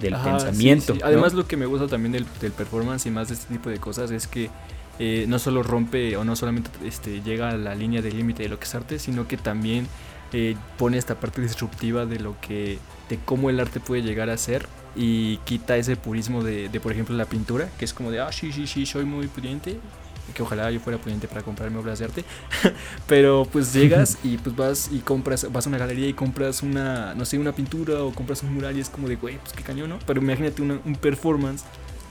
del 0.00 0.14
pensamiento. 0.14 0.94
Además, 1.02 1.34
lo 1.34 1.46
que 1.46 1.56
me 1.56 1.66
gusta 1.66 1.86
también 1.86 2.12
del, 2.12 2.24
performance 2.52 3.06
y 3.06 3.10
más 3.10 3.28
de 3.28 3.34
este 3.34 3.54
tipo 3.54 3.70
de 3.70 3.78
cosas 3.78 4.10
es 4.10 4.26
que 4.26 4.50
eh, 4.98 5.24
no 5.28 5.38
solo 5.38 5.62
rompe 5.62 6.16
o 6.16 6.24
no 6.24 6.36
solamente 6.36 6.70
este, 6.84 7.22
llega 7.22 7.50
a 7.50 7.56
la 7.56 7.74
línea 7.74 8.02
del 8.02 8.16
límite 8.16 8.42
de 8.42 8.48
lo 8.48 8.58
que 8.58 8.64
es 8.64 8.74
arte, 8.74 8.98
sino 8.98 9.28
que 9.28 9.36
también 9.36 9.86
pone 10.78 10.96
esta 10.96 11.18
parte 11.18 11.42
disruptiva 11.42 12.06
de 12.06 12.20
lo 12.20 12.36
que 12.40 12.78
de 13.08 13.18
cómo 13.24 13.50
el 13.50 13.58
arte 13.58 13.80
puede 13.80 14.02
llegar 14.02 14.30
a 14.30 14.36
ser 14.36 14.68
y 14.96 15.38
quita 15.38 15.76
ese 15.76 15.96
purismo 15.96 16.42
de, 16.42 16.68
por 16.80 16.92
ejemplo, 16.92 17.16
la 17.16 17.26
pintura, 17.26 17.68
que 17.78 17.84
es 17.84 17.92
como 17.92 18.10
de, 18.10 18.20
ah, 18.20 18.32
sí, 18.32 18.52
sí, 18.52 18.66
sí, 18.66 18.86
soy 18.86 19.04
muy 19.04 19.26
pudiente, 19.26 19.78
que 20.34 20.42
ojalá 20.42 20.70
yo 20.70 20.80
fuera 20.80 20.98
pudiente 20.98 21.26
para 21.28 21.42
comprarme 21.42 21.78
obras 21.78 21.98
de 21.98 22.04
arte, 22.04 22.24
pero 23.06 23.46
pues 23.50 23.72
llegas 23.72 24.18
y 24.22 24.38
pues 24.38 24.54
vas 24.54 24.90
y 24.92 24.98
compras, 25.00 25.46
vas 25.52 25.66
a 25.66 25.68
una 25.68 25.78
galería 25.78 26.08
y 26.08 26.12
compras 26.12 26.62
una, 26.62 27.14
no 27.14 27.24
sé, 27.24 27.38
una 27.38 27.52
pintura 27.52 28.02
o 28.02 28.12
compras 28.12 28.42
un 28.42 28.54
mural 28.54 28.76
y 28.76 28.80
es 28.80 28.88
como 28.88 29.08
de, 29.08 29.16
güey, 29.16 29.38
pues 29.38 29.52
qué 29.52 29.62
cañón, 29.62 29.90
¿no? 29.90 29.98
Pero 30.06 30.20
imagínate 30.20 30.62
un 30.62 30.96
performance, 31.00 31.64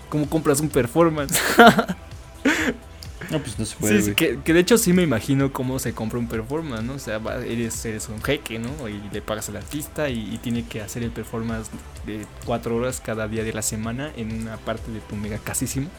¿cómo 0.10 0.30
compras 0.30 0.60
un 0.60 0.70
performance? 0.70 1.40
No, 3.30 3.40
pues 3.40 3.60
no 3.60 3.66
se 3.66 3.76
puede. 3.76 4.02
Sí, 4.02 4.16
que, 4.16 4.38
de 4.38 4.60
hecho 4.60 4.78
sí 4.78 4.92
me 4.92 5.04
imagino 5.04 5.54
cómo 5.54 5.78
se 5.78 5.94
compra 5.94 6.18
un 6.18 6.28
performance, 6.28 6.84
¿no? 6.84 6.94
O 6.94 7.00
sea, 7.00 7.22
eres, 7.46 7.86
eres 7.86 8.10
un 8.10 8.22
jeque, 8.24 8.58
¿no? 8.58 8.90
Y 8.90 9.02
le 9.12 9.22
pagas 9.22 9.50
al 9.50 9.58
artista 9.58 10.10
y, 10.10 10.38
tiene 10.42 10.66
que 10.66 10.82
hacer 10.82 11.04
el 11.04 11.12
performance 11.12 11.70
de 12.06 12.26
cuatro 12.46 12.76
horas 12.76 13.02
cada 13.02 13.28
día 13.28 13.44
de 13.44 13.54
la 13.54 13.62
semana 13.62 14.12
en 14.16 14.42
una 14.42 14.58
parte 14.58 14.92
de 14.92 15.00
tu 15.02 15.16
mega 15.16 15.38
casísimo. 15.38 15.90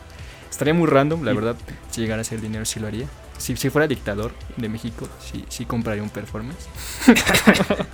Estaría 0.50 0.74
muy 0.74 0.88
random, 0.88 1.22
la 1.24 1.32
verdad, 1.32 1.56
si 1.90 2.00
llegara 2.00 2.22
a 2.22 2.24
ser 2.24 2.40
dinero 2.40 2.64
sí 2.64 2.80
lo 2.80 2.88
haría. 2.88 3.06
Si, 3.38 3.56
si 3.56 3.70
fuera 3.70 3.86
dictador 3.86 4.32
de 4.56 4.68
México, 4.68 5.08
sí, 5.20 5.44
sí 5.48 5.64
compraría 5.64 6.02
un 6.02 6.10
performance. 6.10 6.68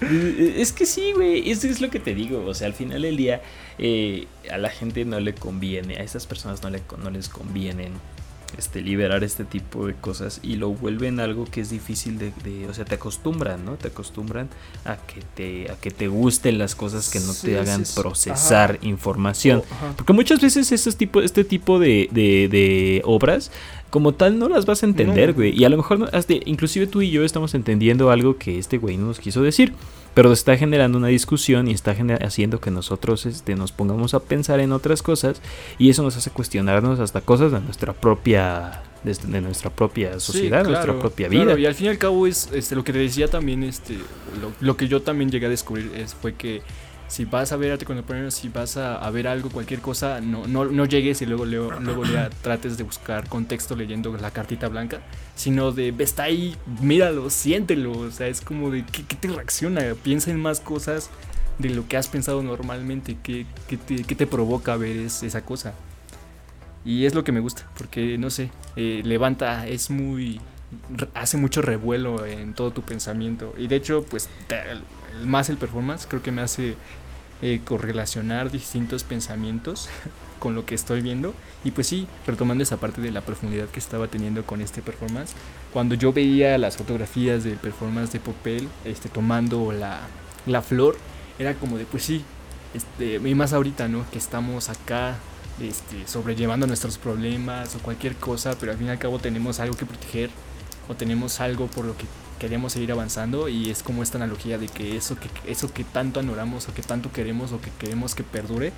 es 0.00 0.72
que 0.72 0.86
sí, 0.86 1.12
güey, 1.12 1.50
eso 1.50 1.66
es 1.66 1.80
lo 1.80 1.90
que 1.90 1.98
te 1.98 2.14
digo. 2.14 2.44
O 2.44 2.54
sea, 2.54 2.66
al 2.66 2.74
final 2.74 3.02
del 3.02 3.16
día, 3.16 3.42
eh, 3.78 4.26
a 4.50 4.58
la 4.58 4.70
gente 4.70 5.04
no 5.04 5.18
le 5.20 5.34
conviene, 5.34 5.96
a 5.96 6.02
esas 6.02 6.26
personas 6.26 6.62
no, 6.62 6.70
le, 6.70 6.82
no 6.98 7.10
les 7.10 7.28
convienen 7.28 7.92
este, 8.56 8.80
liberar 8.80 9.24
este 9.24 9.44
tipo 9.44 9.86
de 9.86 9.94
cosas 9.94 10.40
y 10.42 10.56
lo 10.56 10.70
vuelven 10.70 11.20
algo 11.20 11.44
que 11.44 11.60
es 11.60 11.70
difícil 11.70 12.18
de, 12.18 12.32
o 12.68 12.74
sea, 12.74 12.84
te 12.84 12.94
acostumbran, 12.94 13.64
¿no? 13.64 13.74
Te 13.74 13.88
acostumbran 13.88 14.48
a 14.84 14.96
que 14.96 15.22
te, 15.34 15.70
a 15.70 15.76
que 15.76 15.90
te 15.90 16.08
gusten 16.08 16.58
las 16.58 16.74
cosas 16.74 17.10
que 17.10 17.20
no 17.20 17.34
te 17.34 17.58
hagan 17.58 17.84
procesar 17.94 18.78
información. 18.82 19.62
Oh, 19.70 19.92
Porque 19.96 20.12
muchas 20.12 20.40
veces 20.40 20.72
este 20.72 20.92
tipo, 20.92 21.20
este 21.20 21.44
tipo 21.44 21.78
de, 21.78 22.08
de, 22.10 22.48
de 22.48 23.02
obras 23.04 23.50
como 23.90 24.12
tal 24.12 24.38
no 24.38 24.48
las 24.48 24.66
vas 24.66 24.82
a 24.82 24.86
entender, 24.86 25.32
güey. 25.32 25.58
Y 25.58 25.64
a 25.64 25.68
lo 25.68 25.76
mejor, 25.76 26.10
hasta, 26.12 26.34
inclusive 26.44 26.86
tú 26.86 27.02
y 27.02 27.10
yo 27.10 27.24
estamos 27.24 27.54
entendiendo 27.54 28.10
algo 28.10 28.36
que 28.36 28.58
este 28.58 28.78
güey 28.78 28.96
no 28.96 29.06
nos 29.06 29.18
quiso 29.18 29.42
decir. 29.42 29.72
Pero 30.18 30.32
está 30.32 30.56
generando 30.56 30.98
una 30.98 31.06
discusión 31.06 31.68
y 31.68 31.70
está 31.70 31.94
haciendo 32.22 32.60
que 32.60 32.72
nosotros 32.72 33.24
este, 33.24 33.54
nos 33.54 33.70
pongamos 33.70 34.14
a 34.14 34.18
pensar 34.18 34.58
en 34.58 34.72
otras 34.72 35.00
cosas. 35.00 35.40
Y 35.78 35.90
eso 35.90 36.02
nos 36.02 36.16
hace 36.16 36.32
cuestionarnos 36.32 36.98
hasta 36.98 37.20
cosas 37.20 37.52
de 37.52 37.60
nuestra 37.60 37.92
propia 37.92 38.82
de, 39.04 39.40
nuestra 39.40 39.70
propia 39.70 40.18
sociedad, 40.18 40.64
nuestra 40.64 40.98
propia 40.98 41.28
vida. 41.28 41.56
y 41.56 41.66
al 41.66 41.74
fin 41.76 41.86
y 41.86 41.90
al 41.90 41.98
cabo 41.98 42.26
es 42.26 42.50
este, 42.52 42.74
lo 42.74 42.82
que 42.82 42.92
te 42.92 42.98
decía 42.98 43.28
también, 43.28 43.62
este, 43.62 43.94
lo, 43.94 44.50
lo 44.58 44.76
que 44.76 44.88
yo 44.88 45.02
también 45.02 45.30
llegué 45.30 45.46
a 45.46 45.50
descubrir 45.50 45.92
es, 45.94 46.16
fue 46.16 46.34
que 46.34 46.62
si 47.08 47.24
vas 47.24 47.52
a 47.52 47.56
ver 47.56 47.72
arte 47.72 47.86
contemporáneo, 47.86 48.30
si 48.30 48.48
vas 48.50 48.76
a, 48.76 49.10
ver 49.10 49.26
algo, 49.26 49.48
cualquier 49.48 49.80
cosa, 49.80 50.20
no, 50.20 50.46
no, 50.46 50.66
no 50.66 50.84
llegues 50.84 51.22
y 51.22 51.26
luego, 51.26 51.46
luego, 51.46 51.72
luego 51.80 52.02
trates 52.42 52.76
de 52.76 52.84
buscar 52.84 53.28
contexto 53.28 53.74
leyendo 53.74 54.14
la 54.16 54.30
cartita 54.30 54.68
blanca, 54.68 55.00
sino 55.34 55.72
de, 55.72 55.94
está 55.98 56.24
ahí, 56.24 56.54
míralo, 56.80 57.30
siéntelo, 57.30 57.92
o 57.92 58.10
sea, 58.10 58.28
es 58.28 58.42
como 58.42 58.70
de, 58.70 58.84
¿qué, 58.84 59.02
te 59.02 59.28
reacciona? 59.28 59.82
Piensa 60.02 60.30
en 60.30 60.38
más 60.38 60.60
cosas 60.60 61.10
de 61.58 61.70
lo 61.70 61.88
que 61.88 61.96
has 61.96 62.08
pensado 62.08 62.42
normalmente, 62.42 63.16
¿qué, 63.22 63.46
te, 63.66 64.04
te, 64.04 64.26
provoca 64.26 64.76
ver 64.76 64.96
esa 64.98 65.44
cosa? 65.44 65.72
Y 66.84 67.06
es 67.06 67.14
lo 67.14 67.24
que 67.24 67.32
me 67.32 67.40
gusta, 67.40 67.66
porque, 67.76 68.18
no 68.18 68.28
sé, 68.28 68.50
eh, 68.76 69.02
levanta, 69.04 69.66
es 69.66 69.90
muy 69.90 70.40
hace 71.14 71.36
mucho 71.36 71.62
revuelo 71.62 72.26
en 72.26 72.54
todo 72.54 72.70
tu 72.70 72.82
pensamiento. 72.82 73.54
Y 73.56 73.68
de 73.68 73.76
hecho, 73.76 74.04
pues 74.04 74.28
más 75.24 75.48
el 75.48 75.56
performance 75.56 76.06
creo 76.06 76.22
que 76.22 76.32
me 76.32 76.42
hace 76.42 76.76
eh, 77.40 77.60
correlacionar 77.64 78.50
distintos 78.50 79.04
pensamientos 79.04 79.88
con 80.40 80.54
lo 80.54 80.66
que 80.66 80.74
estoy 80.74 81.02
viendo. 81.02 81.34
Y 81.64 81.70
pues 81.70 81.86
sí, 81.86 82.08
retomando 82.26 82.62
esa 82.62 82.78
parte 82.78 83.00
de 83.00 83.10
la 83.10 83.20
profundidad 83.20 83.68
que 83.68 83.78
estaba 83.78 84.08
teniendo 84.08 84.44
con 84.44 84.60
este 84.60 84.82
performance, 84.82 85.34
cuando 85.72 85.94
yo 85.94 86.12
veía 86.12 86.58
las 86.58 86.76
fotografías 86.76 87.44
del 87.44 87.56
performance 87.56 88.12
de 88.12 88.20
Popel 88.20 88.68
este, 88.84 89.08
tomando 89.08 89.72
la, 89.72 90.00
la 90.46 90.62
flor, 90.62 90.96
era 91.38 91.54
como 91.54 91.78
de, 91.78 91.84
pues 91.84 92.02
sí, 92.04 92.24
este, 92.74 93.14
y 93.16 93.34
más 93.34 93.52
ahorita, 93.52 93.88
¿no? 93.88 94.04
Que 94.10 94.18
estamos 94.18 94.68
acá 94.68 95.16
este, 95.60 96.06
sobrellevando 96.06 96.66
nuestros 96.66 96.98
problemas 96.98 97.74
o 97.76 97.78
cualquier 97.78 98.16
cosa, 98.16 98.56
pero 98.58 98.72
al 98.72 98.78
fin 98.78 98.88
y 98.88 98.90
al 98.90 98.98
cabo 98.98 99.18
tenemos 99.18 99.60
algo 99.60 99.76
que 99.76 99.86
proteger 99.86 100.30
o 100.88 100.94
tenemos 100.94 101.40
algo 101.40 101.66
por 101.66 101.84
lo 101.84 101.96
que 101.96 102.06
queremos 102.38 102.72
seguir 102.72 102.92
avanzando 102.92 103.48
y 103.48 103.70
es 103.70 103.82
como 103.82 104.02
esta 104.02 104.18
analogía 104.18 104.58
de 104.58 104.68
que 104.68 104.96
eso 104.96 105.16
que, 105.16 105.28
eso 105.50 105.72
que 105.72 105.84
tanto 105.84 106.20
anoramos 106.20 106.68
o 106.68 106.74
que 106.74 106.82
tanto 106.82 107.12
queremos 107.12 107.52
o 107.52 107.60
que 107.60 107.70
queremos 107.78 108.14
que 108.14 108.24
perdure 108.24 108.72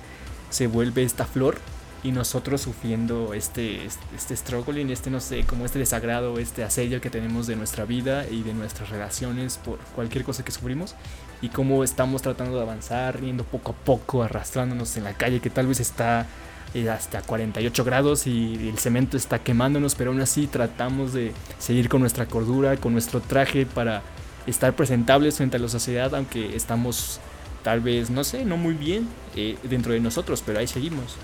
se 0.49 0.67
vuelve 0.67 1.03
esta 1.03 1.25
flor 1.25 1.57
y 2.03 2.11
nosotros 2.11 2.61
sufriendo 2.61 3.33
este, 3.33 3.85
este, 4.15 4.35
struggling, 4.35 4.89
este 4.89 5.09
no 5.09 5.19
sé, 5.19 5.43
como 5.43 5.65
este 5.65 5.79
desagrado, 5.79 6.39
este 6.39 6.63
asedio 6.63 6.99
que 6.99 7.09
tenemos 7.09 7.45
de 7.47 7.55
nuestra 7.55 7.85
vida 7.85 8.27
y 8.27 8.41
de 8.41 8.53
nuestras 8.53 8.89
relaciones 8.89 9.57
por 9.57 9.77
cualquier 9.95 10.23
cosa 10.23 10.43
que 10.43 10.51
sufrimos 10.51 10.95
y 11.41 11.49
cómo 11.49 11.83
estamos 11.83 12.21
tratando 12.21 12.55
de 12.55 12.63
avanzar, 12.63 13.21
yendo 13.21 13.43
poco 13.43 13.71
a 13.71 13.75
poco, 13.75 14.23
arrastrándonos 14.23 14.97
en 14.97 15.03
la 15.03 15.13
calle 15.13 15.41
que 15.41 15.49
tal 15.49 15.67
vez 15.67 15.79
está 15.79 16.25
eh, 16.73 16.89
hasta 16.89 17.21
48 17.21 17.83
grados 17.83 18.27
y 18.27 18.69
el 18.69 18.77
cemento 18.77 19.17
está 19.17 19.39
quemándonos, 19.39 19.95
pero 19.95 20.11
aún 20.11 20.21
así 20.21 20.47
tratamos 20.47 21.11
de 21.11 21.33
seguir 21.59 21.89
con 21.89 21.99
nuestra 21.99 22.25
cordura, 22.27 22.77
con 22.77 22.93
nuestro 22.93 23.19
traje 23.19 23.65
para 23.65 24.01
estar 24.47 24.73
presentables 24.75 25.35
frente 25.35 25.57
a 25.57 25.59
la 25.59 25.67
sociedad, 25.67 26.15
aunque 26.15 26.55
estamos 26.55 27.19
tal 27.63 27.81
vez, 27.81 28.09
no 28.09 28.23
sé, 28.23 28.45
no 28.45 28.57
muy 28.57 28.73
bien 28.73 29.07
eh, 29.35 29.57
dentro 29.63 29.93
de 29.93 29.99
nosotros, 29.99 30.41
pero 30.45 30.59
ahí 30.59 30.67
seguimos. 30.67 31.17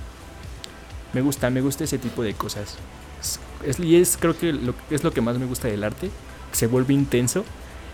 Me 1.13 1.21
gusta, 1.21 1.49
me 1.49 1.61
gusta 1.61 1.85
ese 1.85 1.97
tipo 1.97 2.23
de 2.23 2.33
cosas. 2.33 2.75
Es, 3.65 3.79
y 3.79 3.95
es 3.95 4.17
creo 4.17 4.37
que 4.37 4.51
lo, 4.53 4.75
es 4.89 5.03
lo 5.03 5.11
que 5.11 5.21
más 5.21 5.37
me 5.37 5.45
gusta 5.45 5.67
del 5.67 5.83
arte, 5.83 6.11
se 6.51 6.67
vuelve 6.67 6.93
intenso 6.93 7.45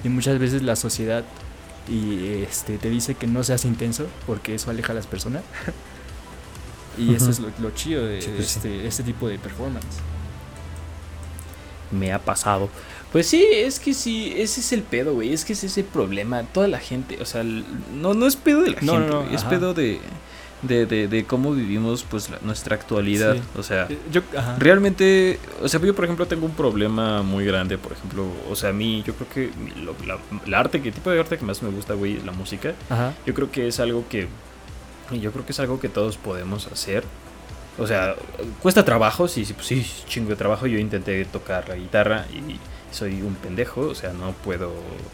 y 0.04 0.10
muchas 0.10 0.40
veces 0.40 0.64
la 0.64 0.76
sociedad 0.76 1.24
y 1.88 2.42
este 2.44 2.78
te 2.78 2.90
dice 2.90 3.16
que 3.16 3.28
no 3.28 3.44
seas 3.44 3.66
intenso 3.66 4.08
porque 4.26 4.56
eso 4.56 4.72
aleja 4.72 4.94
a 4.94 4.96
las 4.96 5.08
personas. 5.08 5.44
Y 6.98 7.14
eso 7.16 7.30
es 7.30 7.40
lo, 7.40 7.72
chido 7.72 8.06
de 8.06 8.20
pues 8.20 8.58
este, 8.58 8.88
este, 8.88 9.04
tipo 9.04 9.28
de 9.28 9.40
performance. 9.40 9.98
Me 11.92 12.12
ha 12.12 12.20
pasado. 12.20 12.70
Pues 13.12 13.28
sí, 13.28 13.46
es 13.52 13.80
que 13.80 13.94
sí, 13.94 14.34
ese 14.36 14.62
es 14.62 14.74
el 14.74 14.82
pedo, 14.82 15.14
güey. 15.14 15.34
Es 15.34 15.46
que 15.46 15.54
ese 15.54 15.68
es 15.68 15.78
el 15.78 15.86
problema. 15.86 16.44
Toda 16.44 16.68
la 16.68 16.80
gente, 16.80 17.22
o 17.22 17.26
sea, 17.26 17.44
no, 17.44 18.14
no 18.14 18.26
es 18.26 18.36
pedo 18.36 18.64
de 18.64 18.72
la 18.72 18.80
gente, 18.80 19.36
es 19.36 19.44
pedo 19.44 19.74
de, 19.74 20.00
de, 20.64 21.08
de, 21.08 21.26
cómo 21.26 21.52
vivimos 21.52 22.06
pues 22.10 22.30
nuestra 22.42 22.76
actualidad. 22.76 23.38
O 23.58 23.64
sea, 23.64 23.88
eh, 23.90 23.98
yo, 24.12 24.22
realmente, 24.58 25.40
o 25.62 25.68
sea, 25.68 25.80
yo 25.82 25.94
por 25.94 26.06
ejemplo 26.06 26.26
tengo 26.26 26.46
un 26.46 26.54
problema 26.54 27.22
muy 27.22 27.46
grande, 27.46 27.78
por 27.78 27.92
ejemplo, 27.92 28.26
o 28.50 28.56
sea, 28.56 28.70
a 28.70 28.74
mí 28.74 29.04
yo 29.06 29.14
creo 29.14 29.30
que 29.30 29.52
la, 30.48 30.60
arte, 30.60 30.82
¿qué 30.82 30.92
tipo 30.92 31.10
de 31.12 31.20
arte 31.20 31.38
que 31.38 31.46
más 31.46 31.62
me 31.62 31.70
gusta, 31.70 31.94
güey? 31.94 32.22
La 32.24 32.32
música. 32.32 32.74
Yo 33.26 33.34
creo 33.34 33.52
que 33.52 33.68
es 33.68 33.80
algo 33.80 34.06
que, 34.10 34.28
yo 35.12 35.32
creo 35.32 35.46
que 35.46 35.52
es 35.52 35.60
algo 35.60 35.80
que 35.80 35.90
todos 35.90 36.18
podemos 36.18 36.68
hacer. 36.68 37.04
O 37.78 37.88
sea, 37.88 38.16
cuesta 38.62 38.86
trabajo, 38.86 39.28
sí, 39.28 39.46
sí, 39.46 39.54
pues 39.54 39.68
sí, 39.68 39.86
chingo 40.08 40.30
de 40.30 40.36
trabajo. 40.36 40.68
Yo 40.68 40.78
intenté 40.78 41.26
tocar 41.26 41.68
la 41.70 41.76
guitarra 41.76 42.26
y 42.32 42.60
soy 42.94 43.22
un 43.22 43.36
pendejo, 43.36 43.82
o 43.82 43.96
sea, 43.96 44.14
no 44.14 44.32
puedo 44.32 44.72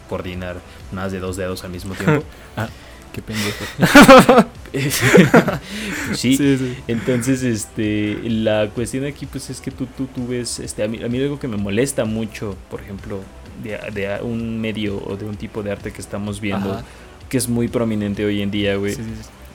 coordinar 0.08 0.56
más 0.92 1.12
de 1.12 1.20
dos 1.20 1.36
dedos 1.36 1.64
al 1.64 1.70
mismo 1.70 1.94
tiempo. 1.94 2.24
ah. 2.56 2.68
Qué 3.12 3.22
pendejo. 3.22 3.64
sí, 6.14 6.36
sí, 6.36 6.76
entonces 6.86 7.42
este 7.42 8.20
la 8.22 8.68
cuestión 8.68 9.04
aquí 9.04 9.26
pues 9.26 9.50
es 9.50 9.60
que 9.60 9.72
tú, 9.72 9.86
tú, 9.86 10.06
tú 10.06 10.28
ves, 10.28 10.60
este, 10.60 10.84
a 10.84 10.88
mí, 10.88 11.02
a 11.02 11.08
mí 11.08 11.20
algo 11.20 11.40
que 11.40 11.48
me 11.48 11.56
molesta 11.56 12.04
mucho, 12.04 12.56
por 12.70 12.80
ejemplo, 12.80 13.18
de, 13.64 13.78
de 13.92 14.22
un 14.22 14.60
medio 14.60 15.02
o 15.04 15.16
de 15.16 15.24
un 15.24 15.36
tipo 15.36 15.64
de 15.64 15.72
arte 15.72 15.92
que 15.92 16.00
estamos 16.00 16.40
viendo, 16.40 16.80
que 17.28 17.36
es 17.36 17.48
muy 17.48 17.66
prominente 17.66 18.24
hoy 18.24 18.42
en 18.42 18.52
día, 18.52 18.76
güey, 18.76 18.96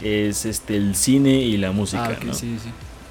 es 0.03 0.45
este 0.45 0.75
el 0.77 0.95
cine 0.95 1.41
y 1.41 1.57
la 1.57 1.71
música, 1.71 2.17
ah, 2.19 2.25
¿no? 2.25 2.33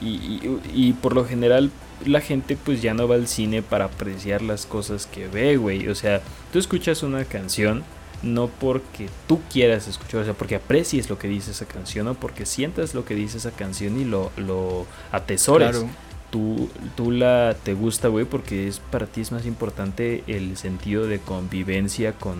Y, 0.00 0.08
y, 0.08 0.60
y 0.74 0.92
por 0.92 1.14
lo 1.14 1.24
general 1.24 1.70
la 2.04 2.20
gente 2.20 2.56
pues 2.62 2.82
ya 2.82 2.94
no 2.94 3.08
va 3.08 3.14
al 3.14 3.28
cine 3.28 3.62
para 3.62 3.86
apreciar 3.86 4.42
las 4.42 4.66
cosas 4.66 5.06
que 5.06 5.28
ve, 5.28 5.56
güey. 5.56 5.88
O 5.88 5.94
sea, 5.94 6.20
tú 6.52 6.58
escuchas 6.58 7.02
una 7.02 7.24
canción 7.24 7.84
no 8.24 8.48
porque 8.48 9.08
tú 9.26 9.40
quieras 9.52 9.86
escuchar, 9.86 10.22
o 10.22 10.24
sea, 10.24 10.34
porque 10.34 10.56
aprecies 10.56 11.10
lo 11.10 11.18
que 11.18 11.28
dice 11.28 11.50
esa 11.50 11.66
canción, 11.66 12.08
o 12.08 12.14
porque 12.14 12.46
sientas 12.46 12.94
lo 12.94 13.04
que 13.04 13.14
dice 13.14 13.38
esa 13.38 13.50
canción 13.50 14.00
y 14.00 14.04
lo, 14.04 14.32
lo 14.36 14.86
atesores. 15.12 15.84
Tú, 16.30 16.68
tú 16.96 17.12
la 17.12 17.54
te 17.62 17.74
gusta, 17.74 18.08
güey, 18.08 18.24
porque 18.24 18.66
es 18.66 18.80
para 18.80 19.06
ti 19.06 19.20
es 19.20 19.30
más 19.30 19.46
importante 19.46 20.24
el 20.26 20.56
sentido 20.56 21.06
de 21.06 21.20
convivencia 21.20 22.12
con, 22.12 22.38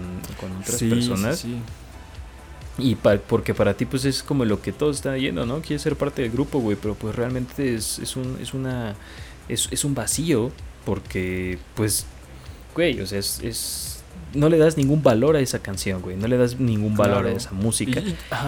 otras 0.61 0.83
personas. 0.83 1.39
Sí, 1.39 1.59
Y 2.79 2.97
porque 2.97 3.55
para 3.55 3.75
ti 3.75 3.85
pues 3.85 4.05
es 4.05 4.23
como 4.23 4.45
lo 4.45 4.61
que 4.61 4.73
todos 4.73 4.97
están 4.97 5.19
yendo, 5.19 5.47
¿no? 5.47 5.61
Quieres 5.61 5.83
ser 5.83 5.97
parte 5.97 6.23
del 6.23 6.33
grupo, 6.33 6.59
güey, 6.59 6.77
pero 6.81 6.95
pues 6.95 7.15
realmente 7.15 7.75
es, 7.75 7.99
es, 7.99 8.17
un, 8.17 8.39
es 8.41 8.55
una... 8.55 8.95
Es, 9.49 9.69
es 9.71 9.85
un 9.85 9.95
vacío 9.95 10.51
porque 10.85 11.59
pues, 11.75 12.07
güey, 12.75 13.01
o 13.01 13.07
sea, 13.07 13.19
es 13.19 13.95
no 14.35 14.49
le 14.49 14.59
das 14.59 14.77
ningún 14.77 15.03
valor 15.03 15.37
a 15.37 15.41
esa 15.41 15.61
canción, 15.61 16.03
güey. 16.03 16.17
No 16.17 16.27
le 16.27 16.37
das 16.37 16.59
ningún 16.59 16.97
valor 16.97 17.27
a 17.27 17.33
esa 17.33 17.53
música. 17.53 18.03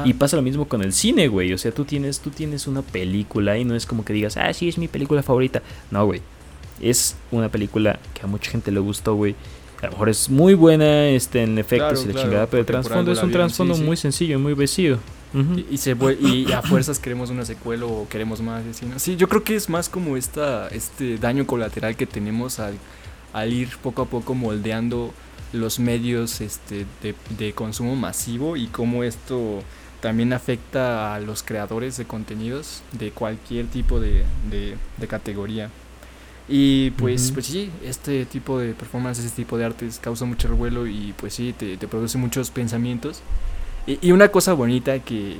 Y, 0.05 0.15
pasa 0.15 0.37
lo 0.37 0.43
mismo 0.43 0.69
con 0.69 0.83
el 0.83 0.93
cine, 0.93 1.29
güey. 1.29 1.53
O 1.53 1.59
sea, 1.59 1.73
tú 1.73 1.85
tienes, 1.85 2.21
tú 2.21 2.31
tienes 2.31 2.67
una 2.67 2.83
película 2.83 3.57
y 3.57 3.65
no 3.65 3.75
es 3.75 3.87
como 3.87 4.05
que 4.05 4.13
digas, 4.13 4.37
ah, 4.37 4.53
sí, 4.53 4.69
es 4.69 4.79
mi 4.79 4.89
película 4.89 5.23
favorita. 5.23 5.63
No, 5.91 6.05
güey. 6.05 6.21
Es 6.81 7.17
una 7.31 7.49
película 7.49 7.99
que 8.15 8.23
a 8.23 8.27
mucha 8.27 8.51
gente 8.51 8.71
le 8.71 8.81
gustó, 8.81 9.15
güey. 9.15 9.35
A 9.83 9.87
lo 9.87 9.93
mejor 9.93 10.09
es 10.09 10.31
muy 10.31 10.55
buena 10.55 11.09
este, 11.09 11.43
en 11.43 11.59
efectos 11.59 12.05
y 12.05 12.13
la 12.13 12.23
chingada, 12.23 12.47
pero 12.47 12.61
el 12.61 12.67
trasfondo 12.67 13.13
es 13.13 13.23
un 13.23 13.31
trasfondo 13.31 13.77
muy 13.77 13.97
sencillo, 13.97 14.39
muy 14.39 14.55
vacío. 14.55 14.99
y, 15.71 15.77
se 15.77 15.95
y 16.21 16.51
a 16.53 16.63
fuerzas 16.63 16.99
queremos 16.99 17.31
una 17.31 17.45
secuela 17.45 17.85
o 17.85 18.09
queremos 18.09 18.41
más. 18.41 18.63
Sí, 18.97 19.17
yo 19.17 19.29
creo 19.29 19.45
que 19.45 19.55
es 19.55 19.69
más 19.69 19.89
como 19.89 20.17
esta, 20.17 20.69
este 20.69 21.19
daño 21.19 21.47
colateral 21.47 21.95
que 21.97 22.07
tenemos 22.07 22.59
al, 22.59 22.75
al 23.33 23.53
ir 23.53 23.69
poco 23.83 24.03
a 24.03 24.07
poco 24.07 24.35
moldeando 24.35 25.13
los 25.53 25.79
medios 25.79 26.41
este, 26.41 26.87
de, 27.39 27.53
consumo 27.53 27.97
masivo 27.97 28.57
y 28.57 28.67
cómo 28.67 29.05
esto 29.05 29.63
también 30.01 30.33
afecta 30.33 31.15
a 31.15 31.21
los 31.21 31.43
creadores 31.43 31.97
de 31.97 32.05
contenidos 32.05 32.83
de 32.93 33.11
cualquier 33.11 33.67
tipo 33.67 34.01
de, 34.01 34.25
categoría. 35.09 35.71
Y 36.49 36.91
pues, 36.93 37.33
pues 37.33 37.47
sí, 37.47 37.71
este 37.83 38.25
tipo 38.25 38.59
de 38.59 38.73
performance, 38.73 39.19
este 39.19 39.43
tipo 39.43 39.59
de 39.59 39.65
artes 39.65 39.99
causa 39.99 40.25
mucho 40.25 40.47
revuelo 40.47 40.87
y 40.87 41.13
pues 41.17 41.35
sí, 41.35 41.53
te, 41.53 41.77
produce 41.89 42.19
muchos 42.19 42.51
pensamientos. 42.51 43.21
Y, 43.87 44.13
una 44.13 44.29
cosa 44.29 44.53
bonita 44.53 44.99
que, 45.01 45.37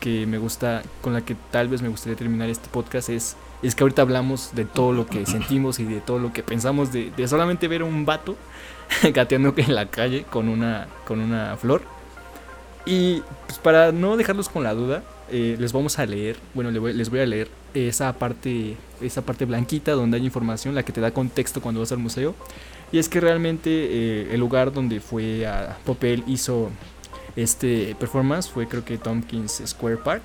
que, 0.00 0.26
me 0.26 0.38
gusta, 0.38 0.82
con 1.00 1.14
la 1.14 1.22
que 1.22 1.34
tal 1.50 1.68
vez 1.68 1.82
me 1.82 1.88
gustaría 1.88 2.16
terminar 2.16 2.48
este 2.48 2.68
podcast 2.68 3.08
es, 3.08 3.36
es 3.62 3.74
que 3.74 3.84
ahorita 3.84 4.02
hablamos 4.02 4.50
de 4.54 4.64
todo 4.64 4.92
lo 4.92 5.06
que 5.06 5.24
sentimos 5.26 5.78
y 5.80 5.84
de 5.84 6.00
todo 6.00 6.18
lo 6.18 6.32
que 6.32 6.42
pensamos 6.42 6.92
de, 6.92 7.10
de 7.10 7.28
solamente 7.28 7.68
ver 7.68 7.82
un 7.82 8.04
vato 8.04 8.36
gateando 9.14 9.54
en 9.56 9.74
la 9.74 9.86
calle 9.86 10.24
con 10.24 10.48
una, 10.48 10.88
con 11.06 11.20
una 11.20 11.56
flor. 11.56 11.82
Y 12.86 13.22
pues 13.46 13.58
para 13.58 13.92
no 13.92 14.18
dejarlos 14.18 14.50
con 14.50 14.62
la 14.62 14.74
duda, 14.74 15.02
eh, 15.30 15.56
les 15.58 15.72
vamos 15.72 15.98
a 15.98 16.06
leer, 16.06 16.36
bueno, 16.54 16.70
les 16.70 17.10
voy, 17.10 17.20
a 17.20 17.26
leer 17.26 17.48
esa 17.72 18.12
parte, 18.12 18.76
esa 19.00 19.22
parte 19.22 19.44
blanquita 19.44 19.92
donde 19.92 20.18
hay 20.18 20.24
información, 20.24 20.74
la 20.74 20.82
que 20.82 20.92
te 20.92 21.00
da 21.00 21.12
contexto 21.12 21.60
cuando 21.60 21.80
vas 21.80 21.92
al 21.92 21.98
museo. 21.98 22.34
Y 22.92 22.98
es 22.98 23.08
que 23.08 23.20
realmente 23.20 23.70
eh, 23.70 24.28
el 24.32 24.40
lugar 24.40 24.72
donde 24.72 25.00
fue 25.00 25.46
a 25.46 25.76
Popel 25.84 26.22
hizo 26.26 26.70
este 27.36 27.96
performance 27.98 28.48
fue 28.48 28.68
creo 28.68 28.84
que 28.84 28.98
Tompkins 28.98 29.62
Square 29.66 29.96
Park, 29.96 30.22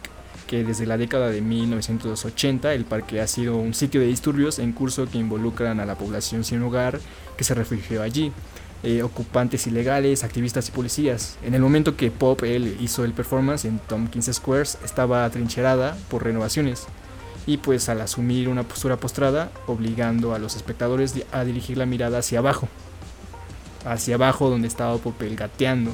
que 0.48 0.64
desde 0.64 0.86
la 0.86 0.98
década 0.98 1.30
de 1.30 1.42
1980 1.42 2.74
el 2.74 2.86
parque 2.86 3.22
ha 3.22 3.28
sido 3.28 3.56
un 3.56 3.74
sitio 3.74 4.02
de 4.02 4.08
disturbios 4.08 4.60
en 4.60 4.74
curso 4.74 5.10
que 5.10 5.18
involucran 5.18 5.80
a 5.80 5.86
la 5.86 5.96
población 5.96 6.44
sin 6.44 6.62
hogar 6.62 7.00
que 7.38 7.44
se 7.44 7.54
refugió 7.54 8.04
allí. 8.04 8.32
Eh, 8.82 9.04
ocupantes 9.04 9.68
ilegales, 9.68 10.24
activistas 10.24 10.70
y 10.70 10.72
policías. 10.72 11.38
En 11.44 11.54
el 11.54 11.62
momento 11.62 11.98
que 11.98 12.12
Pop 12.12 12.44
él 12.44 12.78
hizo 12.80 13.04
el 13.04 13.12
performance 13.12 13.66
en 13.66 13.78
Tompkins 13.80 14.32
Squares 14.34 14.78
estaba 14.86 15.26
atrincherada 15.26 15.98
por 16.10 16.24
renovaciones 16.24 16.88
y 17.46 17.58
pues 17.58 17.90
al 17.90 18.00
asumir 18.00 18.48
una 18.48 18.64
postura 18.64 18.96
postrada 18.96 19.52
obligando 19.68 20.34
a 20.34 20.40
los 20.40 20.56
espectadores 20.56 21.14
a 21.34 21.44
dirigir 21.44 21.78
la 21.78 21.86
mirada 21.86 22.20
hacia 22.20 22.40
abajo, 22.40 22.70
hacia 23.86 24.16
abajo 24.16 24.50
donde 24.50 24.70
estaba 24.70 24.96
Popel 24.98 25.36
gateando. 25.36 25.92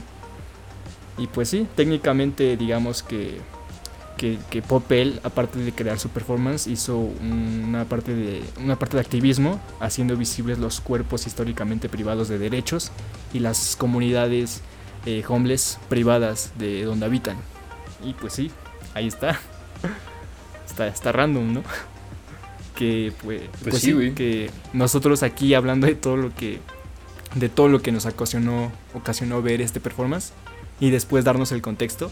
Y 1.17 1.25
pues 1.25 1.49
sí, 1.49 1.67
técnicamente 1.75 2.55
digamos 2.55 3.01
que 3.01 3.39
que, 4.17 4.37
que 4.49 4.61
Popel, 4.61 5.19
aparte 5.23 5.59
de 5.59 5.71
crear 5.71 5.99
su 5.99 6.09
performance, 6.09 6.67
hizo 6.67 6.97
una 6.97 7.85
parte, 7.85 8.15
de, 8.15 8.43
una 8.63 8.77
parte 8.77 8.97
de 8.97 9.01
activismo, 9.01 9.59
haciendo 9.79 10.15
visibles 10.17 10.57
los 10.59 10.81
cuerpos 10.81 11.27
históricamente 11.27 11.89
privados 11.89 12.27
de 12.27 12.37
derechos 12.37 12.91
y 13.33 13.39
las 13.39 13.75
comunidades 13.75 14.61
eh, 15.05 15.23
homeless 15.27 15.79
privadas 15.89 16.53
de 16.57 16.83
donde 16.83 17.05
habitan. 17.05 17.37
Y 18.03 18.13
pues 18.13 18.33
sí, 18.33 18.51
ahí 18.93 19.07
está. 19.07 19.39
está, 20.65 20.87
está 20.87 21.11
random, 21.11 21.53
¿no? 21.53 21.63
que 22.75 23.13
pues, 23.23 23.41
pues, 23.63 23.81
pues 23.81 23.81
sí, 23.81 24.11
que 24.15 24.49
nosotros 24.73 25.23
aquí 25.23 25.53
hablando 25.53 25.87
de 25.87 25.95
todo 25.95 26.17
lo 26.17 26.35
que 26.35 26.59
de 27.35 27.49
todo 27.49 27.67
lo 27.67 27.81
que 27.81 27.91
nos 27.91 28.05
ocasionó 28.05 28.71
ocasionó 28.93 29.41
ver 29.41 29.61
este 29.61 29.79
performance 29.79 30.31
y 30.79 30.89
después 30.89 31.23
darnos 31.23 31.51
el 31.51 31.61
contexto 31.61 32.11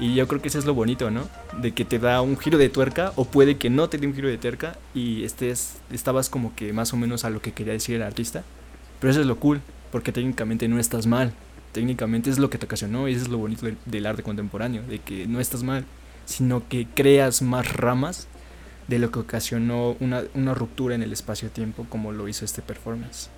y 0.00 0.14
yo 0.14 0.26
creo 0.26 0.40
que 0.40 0.48
eso 0.48 0.58
es 0.58 0.64
lo 0.64 0.72
bonito, 0.72 1.10
¿no? 1.10 1.28
De 1.60 1.72
que 1.72 1.84
te 1.84 1.98
da 1.98 2.22
un 2.22 2.38
giro 2.38 2.56
de 2.56 2.70
tuerca 2.70 3.12
o 3.16 3.26
puede 3.26 3.58
que 3.58 3.68
no 3.68 3.90
te 3.90 3.98
dé 3.98 4.06
un 4.06 4.14
giro 4.14 4.28
de 4.28 4.38
tuerca 4.38 4.78
y 4.94 5.24
estés, 5.24 5.76
estabas 5.92 6.30
como 6.30 6.54
que 6.56 6.72
más 6.72 6.94
o 6.94 6.96
menos 6.96 7.24
a 7.26 7.30
lo 7.30 7.42
que 7.42 7.52
quería 7.52 7.74
decir 7.74 7.96
el 7.96 8.02
artista. 8.02 8.42
Pero 8.98 9.10
eso 9.10 9.20
es 9.20 9.26
lo 9.26 9.36
cool, 9.36 9.60
porque 9.92 10.10
técnicamente 10.10 10.68
no 10.68 10.78
estás 10.80 11.06
mal. 11.06 11.34
Técnicamente 11.72 12.30
es 12.30 12.38
lo 12.38 12.48
que 12.48 12.56
te 12.56 12.64
ocasionó 12.64 13.08
y 13.08 13.12
es 13.12 13.28
lo 13.28 13.36
bonito 13.36 13.66
del, 13.84 14.06
arte 14.06 14.22
contemporáneo, 14.22 14.82
de 14.82 15.00
que 15.00 15.26
no 15.26 15.38
estás 15.38 15.62
mal, 15.62 15.84
sino 16.24 16.66
que 16.66 16.86
creas 16.94 17.42
más 17.42 17.70
ramas 17.74 18.26
de 18.88 18.98
lo 18.98 19.10
que 19.10 19.18
ocasionó 19.18 19.96
una, 20.00 20.22
una 20.34 20.54
ruptura 20.54 20.94
en 20.94 21.02
el 21.02 21.12
espacio-tiempo 21.12 21.86
como 21.90 22.10
lo 22.10 22.26
hizo 22.26 22.44
este 22.44 22.62
performance 22.62 23.30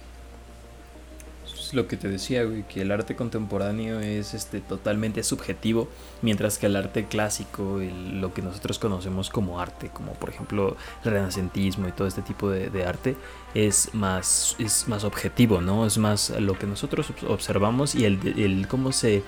lo 1.73 1.89
que 1.89 1.97
te 1.97 2.09
decía, 2.09 2.45
güey, 2.45 2.63
que 2.63 2.83
el 2.83 2.91
arte 2.91 3.17
contemporáneo 3.17 4.01
es 4.01 4.35
este 4.35 4.61
totalmente 4.61 5.23
subjetivo, 5.23 5.89
mientras 6.23 6.59
que 6.59 6.67
el 6.67 6.77
arte 6.77 7.07
clásico, 7.07 7.81
lo 8.13 8.33
que 8.35 8.43
nosotros 8.43 8.79
conocemos 8.79 9.31
como 9.31 9.61
arte, 9.61 9.89
como 9.89 10.13
por 10.15 10.31
ejemplo 10.31 10.77
el 11.05 11.11
renacentismo 11.11 11.89
y 11.89 11.93
todo 11.93 12.09
este 12.09 12.23
tipo 12.23 12.51
de, 12.51 12.85
arte, 12.85 13.17
es 13.55 13.95
más, 13.95 14.57
es 14.59 14.89
más 14.89 15.05
objetivo, 15.05 15.61
¿no? 15.61 15.87
Es 15.87 15.99
más 15.99 16.31
lo 16.31 16.59
que 16.59 16.67
nosotros 16.67 17.13
observamos 17.29 17.95
y 17.95 18.05
el, 18.05 18.19
el 18.39 18.67
cómo 18.69 18.93
se 18.93 19.23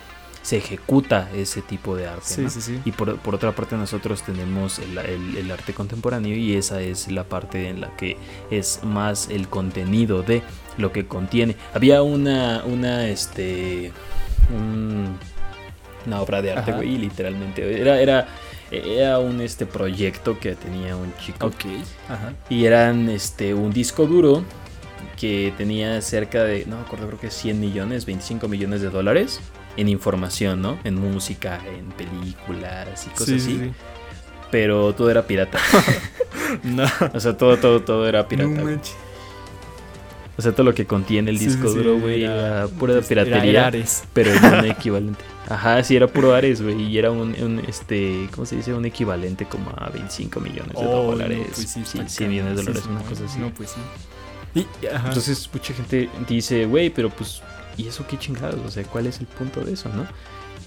se 0.44 0.58
ejecuta 0.58 1.30
ese 1.34 1.62
tipo 1.62 1.96
de 1.96 2.06
arte. 2.06 2.46
Y 2.84 2.92
por, 2.92 3.18
otra 3.32 3.52
parte 3.52 3.76
nosotros 3.76 4.22
tenemos 4.22 4.78
el, 4.78 5.50
arte 5.50 5.72
contemporáneo 5.72 6.36
y 6.36 6.54
esa 6.54 6.82
es 6.82 7.10
la 7.10 7.24
parte 7.24 7.70
en 7.70 7.80
la 7.80 7.96
que 7.96 8.18
es 8.50 8.80
más 8.84 9.30
el 9.30 9.48
contenido 9.48 10.22
de 10.22 10.42
lo 10.76 10.92
que 10.92 11.06
contiene. 11.06 11.56
Había 11.72 12.02
una, 12.02 12.62
una, 12.66 13.08
este, 13.08 13.90
una 16.06 16.20
obra 16.20 16.42
de 16.42 16.52
arte, 16.52 16.72
güey, 16.72 16.98
literalmente. 16.98 17.80
Era, 17.80 17.98
era, 17.98 18.28
era 18.70 19.20
un 19.20 19.40
este 19.40 19.64
proyecto 19.64 20.38
que 20.38 20.54
tenía 20.56 20.94
un 20.94 21.14
chico. 21.16 21.46
Ok. 21.46 21.64
Y 22.50 22.66
eran 22.66 23.08
este 23.08 23.54
un 23.54 23.72
disco 23.72 24.06
duro 24.06 24.44
que 25.16 25.54
tenía 25.56 26.02
cerca 26.02 26.44
de, 26.44 26.66
no 26.66 26.76
me 26.76 26.82
acuerdo, 26.82 27.06
creo 27.06 27.20
que 27.20 27.30
100 27.30 27.58
millones, 27.58 28.04
25 28.04 28.46
millones 28.46 28.82
de 28.82 28.90
dólares 28.90 29.40
en 29.76 29.88
información, 29.88 30.62
¿no? 30.62 30.78
En 30.84 30.94
música, 30.96 31.60
en 31.66 31.86
películas 31.90 33.06
y 33.06 33.10
cosas 33.10 33.42
así. 33.42 33.72
pero 34.50 34.94
todo 34.94 35.10
era 35.10 35.26
pirata. 35.26 35.58
no. 36.62 36.84
O 37.12 37.20
sea, 37.20 37.36
todo, 37.36 37.56
todo, 37.58 37.82
todo 37.82 38.08
era 38.08 38.28
pirata. 38.28 38.62
o 40.36 40.42
sea, 40.42 40.52
todo 40.52 40.64
lo 40.64 40.74
que 40.74 40.86
contiene 40.86 41.30
el 41.30 41.38
disco 41.38 41.70
duro, 41.70 41.98
güey, 41.98 42.24
era, 42.24 42.66
pura 42.68 43.00
piratería. 43.00 43.72
pero 44.12 44.30
era 44.30 44.60
un 44.60 44.64
equivalente. 44.70 45.24
Ajá, 45.48 45.82
sí, 45.82 45.94
era 45.94 46.06
puro 46.06 46.34
Ares, 46.34 46.62
güey. 46.62 46.82
Y 46.82 46.98
era 46.98 47.10
un, 47.10 47.62
este, 47.68 48.28
¿cómo 48.34 48.46
se 48.46 48.56
dice? 48.56 48.72
Un 48.72 48.86
equivalente 48.86 49.44
como 49.44 49.70
a 49.76 49.90
25 49.90 50.40
millones 50.40 50.72
de 50.72 50.86
oh, 50.86 51.10
dólares. 51.10 51.48
pues 51.54 51.68
sí, 51.68 51.84
100 51.84 52.28
millones 52.30 52.56
de 52.56 52.62
dólares, 52.62 52.86
una 52.88 53.02
cosa 53.02 53.24
así. 53.24 53.38
No, 53.38 53.50
pues 53.50 53.70
sí. 53.70 53.80
Entonces, 54.82 55.48
mucha 55.52 55.74
gente 55.74 56.08
dice, 56.28 56.64
güey, 56.66 56.90
pero 56.90 57.10
pues, 57.10 57.42
¿y 57.76 57.86
eso 57.88 58.06
qué 58.06 58.18
chingados? 58.18 58.60
O 58.64 58.70
sea, 58.70 58.84
¿cuál 58.84 59.06
es 59.06 59.20
el 59.20 59.26
punto 59.26 59.62
de 59.62 59.72
eso, 59.72 59.88
no? 59.90 60.06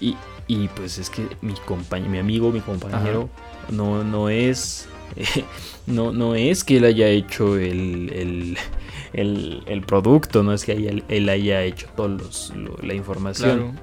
Y, 0.00 0.16
y 0.46 0.68
pues 0.68 0.98
es 0.98 1.10
que 1.10 1.26
mi 1.40 1.54
compañero, 1.54 2.10
mi 2.10 2.18
amigo, 2.18 2.50
mi 2.52 2.60
compañero, 2.60 3.28
no, 3.70 4.04
no 4.04 4.28
es. 4.28 4.88
no, 5.86 6.12
no 6.12 6.34
es 6.34 6.64
que 6.64 6.76
él 6.76 6.84
haya 6.84 7.08
hecho 7.08 7.56
el, 7.56 8.56
el, 9.12 9.62
el, 9.66 9.82
producto, 9.82 10.42
no 10.42 10.52
es 10.52 10.64
que 10.64 11.02
él 11.08 11.28
haya 11.28 11.62
hecho 11.62 11.88
toda 11.96 12.14
la 12.82 12.94
información 12.94 13.78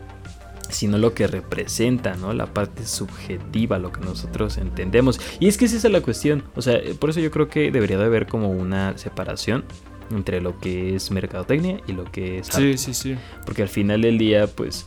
sino 0.69 0.97
lo 0.97 1.13
que 1.13 1.27
representa, 1.27 2.15
¿no? 2.15 2.33
La 2.33 2.47
parte 2.47 2.85
subjetiva, 2.85 3.79
lo 3.79 3.91
que 3.91 4.01
nosotros 4.01 4.57
entendemos. 4.57 5.19
Y 5.39 5.47
es 5.47 5.57
que 5.57 5.65
esa 5.65 5.77
es 5.77 5.83
la 5.85 6.01
cuestión, 6.01 6.43
o 6.55 6.61
sea, 6.61 6.79
por 6.99 7.09
eso 7.09 7.19
yo 7.19 7.31
creo 7.31 7.47
que 7.47 7.71
debería 7.71 7.97
de 7.97 8.05
haber 8.05 8.27
como 8.27 8.49
una 8.49 8.97
separación 8.97 9.63
entre 10.11 10.41
lo 10.41 10.59
que 10.59 10.95
es 10.95 11.11
mercadotecnia 11.11 11.81
y 11.87 11.93
lo 11.93 12.05
que 12.05 12.39
es 12.39 12.49
arte. 12.49 12.77
Sí, 12.77 12.93
sí, 12.93 12.93
sí. 12.93 13.15
Porque 13.45 13.61
al 13.61 13.69
final 13.69 14.01
del 14.01 14.17
día, 14.17 14.47
pues 14.47 14.85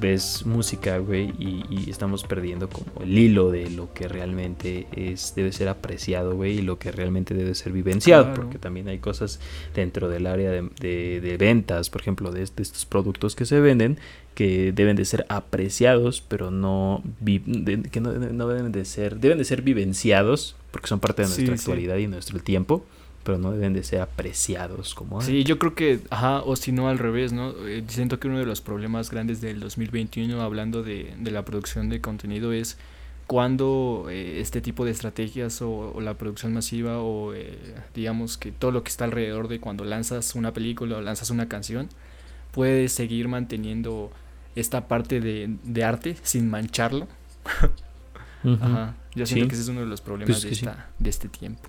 ves 0.00 0.44
música, 0.44 0.98
güey, 0.98 1.32
y, 1.38 1.90
estamos 1.90 2.24
perdiendo 2.24 2.68
como 2.68 3.02
el 3.02 3.16
hilo 3.16 3.50
de 3.50 3.70
lo 3.70 3.92
que 3.92 4.08
realmente 4.08 4.86
es, 4.92 5.34
debe 5.34 5.52
ser 5.52 5.68
apreciado, 5.68 6.34
güey, 6.34 6.58
y 6.58 6.62
lo 6.62 6.78
que 6.78 6.92
realmente 6.92 7.34
debe 7.34 7.54
ser 7.54 7.72
vivenciado, 7.72 8.34
porque 8.34 8.58
también 8.58 8.88
hay 8.88 8.98
cosas 8.98 9.40
dentro 9.74 10.08
del 10.08 10.26
área 10.26 10.50
de, 10.50 11.36
ventas, 11.38 11.90
por 11.90 12.00
ejemplo, 12.00 12.32
de, 12.32 12.42
estos 12.42 12.84
productos 12.86 13.36
que 13.36 13.46
se 13.46 13.60
venden, 13.60 13.98
que 14.34 14.72
deben 14.72 14.96
de 14.96 15.04
ser 15.04 15.24
apreciados, 15.28 16.20
pero 16.20 16.50
no, 16.50 17.02
que 17.24 18.00
no, 18.00 18.48
deben 18.48 18.72
de 18.72 18.84
ser, 18.84 19.18
deben 19.18 19.38
de 19.38 19.44
ser 19.44 19.62
vivenciados, 19.62 20.56
porque 20.70 20.88
son 20.88 21.00
parte 21.00 21.22
de 21.22 21.28
nuestra 21.28 21.54
actualidad 21.54 21.96
y 21.96 22.06
nuestro 22.06 22.38
tiempo 22.40 22.84
pero 23.26 23.38
no 23.38 23.50
deben 23.50 23.72
de 23.72 23.82
ser 23.82 24.00
apreciados 24.00 24.94
como 24.94 25.20
Sí, 25.20 25.42
yo 25.42 25.58
creo 25.58 25.74
que, 25.74 25.98
ajá, 26.10 26.42
o 26.42 26.54
si 26.54 26.70
no 26.70 26.88
al 26.88 26.98
revés, 26.98 27.32
¿no? 27.32 27.50
Eh, 27.66 27.82
siento 27.88 28.20
que 28.20 28.28
uno 28.28 28.38
de 28.38 28.46
los 28.46 28.60
problemas 28.60 29.10
grandes 29.10 29.40
del 29.40 29.58
2021, 29.58 30.40
hablando 30.40 30.84
de, 30.84 31.12
de 31.18 31.30
la 31.32 31.44
producción 31.44 31.88
de 31.88 32.00
contenido, 32.00 32.52
es 32.52 32.78
cuando 33.26 34.06
eh, 34.08 34.40
este 34.40 34.60
tipo 34.60 34.84
de 34.84 34.92
estrategias 34.92 35.60
o, 35.60 36.00
la 36.00 36.14
producción 36.14 36.54
masiva 36.54 37.00
o 37.00 37.34
eh, 37.34 37.58
digamos 37.96 38.38
que 38.38 38.52
todo 38.52 38.70
lo 38.70 38.84
que 38.84 38.90
está 38.90 39.06
alrededor 39.06 39.48
de 39.48 39.58
cuando 39.58 39.84
lanzas 39.84 40.36
una 40.36 40.52
película 40.52 40.98
o 40.98 41.00
lanzas 41.00 41.30
una 41.30 41.48
canción, 41.48 41.88
puede 42.52 42.88
seguir 42.88 43.26
manteniendo 43.26 44.12
esta 44.54 44.86
parte 44.86 45.20
de, 45.20 45.56
de 45.64 45.82
arte 45.82 46.16
sin 46.22 46.48
mancharlo. 46.48 47.08
Ajá. 48.60 48.94
Yo 49.16 49.26
siento 49.26 49.48
que 49.48 49.54
ese 49.54 49.62
es 49.62 49.68
uno 49.68 49.80
de 49.80 49.86
los 49.86 50.00
problemas 50.00 50.36
pues 50.36 50.42
de, 50.44 50.50
esta, 50.50 50.90
de 51.00 51.10
este 51.10 51.28
tiempo. 51.28 51.68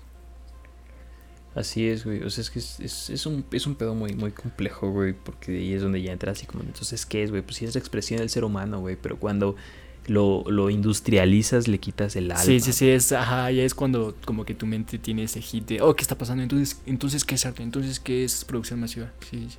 Así 1.54 1.88
es, 1.88 2.04
güey. 2.04 2.22
O 2.22 2.30
sea, 2.30 2.42
es 2.42 2.50
que 2.50 2.58
es, 2.58 3.10
es, 3.10 3.26
un, 3.26 3.44
es 3.50 3.66
un 3.66 3.74
pedo 3.74 3.94
muy, 3.94 4.12
muy 4.14 4.30
complejo, 4.30 4.90
güey. 4.90 5.12
Porque 5.12 5.52
ahí 5.52 5.72
es 5.72 5.82
donde 5.82 6.02
ya 6.02 6.12
entra 6.12 6.32
así 6.32 6.46
como, 6.46 6.62
entonces, 6.62 7.04
¿qué 7.06 7.22
es, 7.22 7.30
güey? 7.30 7.42
Pues 7.42 7.56
sí 7.56 7.64
es 7.64 7.74
la 7.74 7.80
expresión 7.80 8.20
del 8.20 8.30
ser 8.30 8.44
humano, 8.44 8.80
güey. 8.80 8.96
Pero 9.00 9.18
cuando 9.18 9.56
lo, 10.06 10.44
lo, 10.48 10.70
industrializas, 10.70 11.68
le 11.68 11.78
quitas 11.78 12.16
el 12.16 12.30
alma. 12.30 12.42
Sí, 12.42 12.60
sí, 12.60 12.72
sí. 12.72 12.88
Es, 12.88 13.12
ajá, 13.12 13.50
ya 13.50 13.62
es 13.62 13.74
cuando 13.74 14.14
como 14.24 14.44
que 14.44 14.54
tu 14.54 14.66
mente 14.66 14.98
tiene 14.98 15.24
ese 15.24 15.40
hit 15.40 15.66
de, 15.66 15.82
oh, 15.82 15.94
¿qué 15.94 16.02
está 16.02 16.16
pasando? 16.16 16.42
Entonces, 16.42 16.80
entonces 16.86 17.24
¿qué 17.24 17.34
es 17.34 17.46
arte? 17.46 17.62
Entonces, 17.62 18.00
¿qué 18.00 18.24
es 18.24 18.44
producción 18.44 18.80
masiva? 18.80 19.12
Sí, 19.30 19.48
sí. 19.50 19.58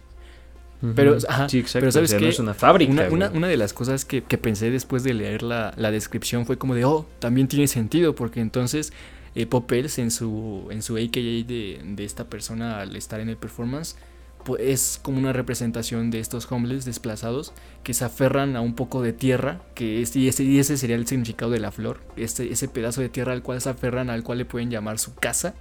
Pero, 0.95 1.17
ajá, 1.27 1.49
sí, 1.49 1.65
pero 1.73 1.91
sabes 1.91 2.13
que 2.13 2.29
es 2.29 2.39
una 2.39 2.53
fábrica. 2.53 2.93
Una, 2.93 3.09
una, 3.09 3.29
una, 3.31 3.47
de 3.49 3.57
las 3.57 3.73
cosas 3.73 4.05
que, 4.05 4.23
que 4.23 4.37
pensé 4.37 4.71
después 4.71 5.03
de 5.03 5.13
leer 5.13 5.43
la, 5.43 5.73
la 5.75 5.91
descripción 5.91 6.45
fue 6.45 6.57
como 6.57 6.73
de, 6.73 6.85
oh, 6.85 7.05
también 7.19 7.49
tiene 7.49 7.67
sentido, 7.67 8.15
porque 8.15 8.39
entonces 8.39 8.93
eh, 9.35 9.45
Popels 9.45 9.99
en 9.99 10.11
su, 10.11 10.67
en 10.71 10.81
su 10.81 10.97
AKA 10.97 11.19
de, 11.19 11.81
de, 11.83 12.03
esta 12.05 12.29
persona 12.29 12.81
al 12.81 12.95
estar 12.95 13.19
en 13.19 13.29
el 13.29 13.37
performance, 13.37 13.95
pues 14.43 14.61
es 14.61 14.99
como 15.01 15.17
una 15.17 15.33
representación 15.33 16.11
de 16.11 16.19
estos 16.19 16.49
homeless 16.51 16.85
desplazados 16.85 17.53
que 17.83 17.93
se 17.93 18.05
aferran 18.05 18.55
a 18.55 18.61
un 18.61 18.73
poco 18.73 19.01
de 19.01 19.13
tierra, 19.13 19.61
que 19.75 20.01
es, 20.01 20.15
y, 20.15 20.27
ese, 20.27 20.43
y 20.43 20.59
ese 20.59 20.77
sería 20.77 20.95
el 20.95 21.07
significado 21.07 21.51
de 21.51 21.59
la 21.59 21.71
flor, 21.71 21.99
este, 22.15 22.51
ese 22.51 22.67
pedazo 22.67 23.01
de 23.01 23.09
tierra 23.09 23.33
al 23.33 23.43
cual 23.43 23.61
se 23.61 23.69
aferran, 23.69 24.09
al 24.09 24.23
cual 24.23 24.37
le 24.37 24.45
pueden 24.45 24.71
llamar 24.71 24.99
su 24.99 25.13
casa, 25.15 25.55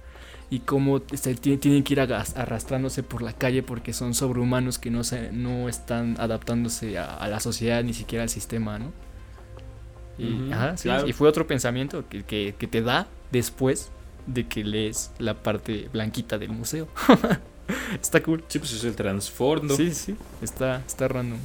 y 0.49 0.59
cómo 0.59 1.01
este, 1.11 1.35
tienen 1.35 1.83
que 1.83 1.93
ir 1.93 1.99
arrastrándose 1.99 3.03
por 3.03 3.21
la 3.21 3.33
calle 3.33 3.61
porque 3.61 3.93
son 3.93 4.15
sobrehumanos 4.15 4.79
que 4.79 4.89
no, 4.89 5.03
se, 5.03 5.31
no 5.31 5.69
están 5.69 6.15
adaptándose 6.19 6.97
a, 6.97 7.27
la 7.27 7.39
sociedad 7.39 7.83
ni 7.83 7.93
siquiera 7.93 8.23
al 8.23 8.29
sistema, 8.29 8.79
¿no? 8.79 8.91
Y, 10.17 10.51
y 11.07 11.13
fue 11.13 11.29
otro 11.29 11.47
pensamiento 11.47 12.09
que, 12.09 12.23
que, 12.23 12.53
que 12.57 12.67
te 12.67 12.81
da 12.81 13.07
después 13.31 13.91
de 14.25 14.47
que 14.47 14.63
lees 14.63 15.11
la 15.17 15.35
parte 15.35 15.89
blanquita 15.91 16.37
del 16.37 16.49
museo. 16.49 16.87
está 18.01 18.21
cool. 18.23 18.43
Sí, 18.47 18.59
pues 18.59 18.73
es 18.73 18.83
el 18.83 18.95
transformo. 18.95 19.75
Sí, 19.75 19.93
sí, 19.93 20.15
está, 20.41 20.83
está 20.85 21.07
random. 21.07 21.39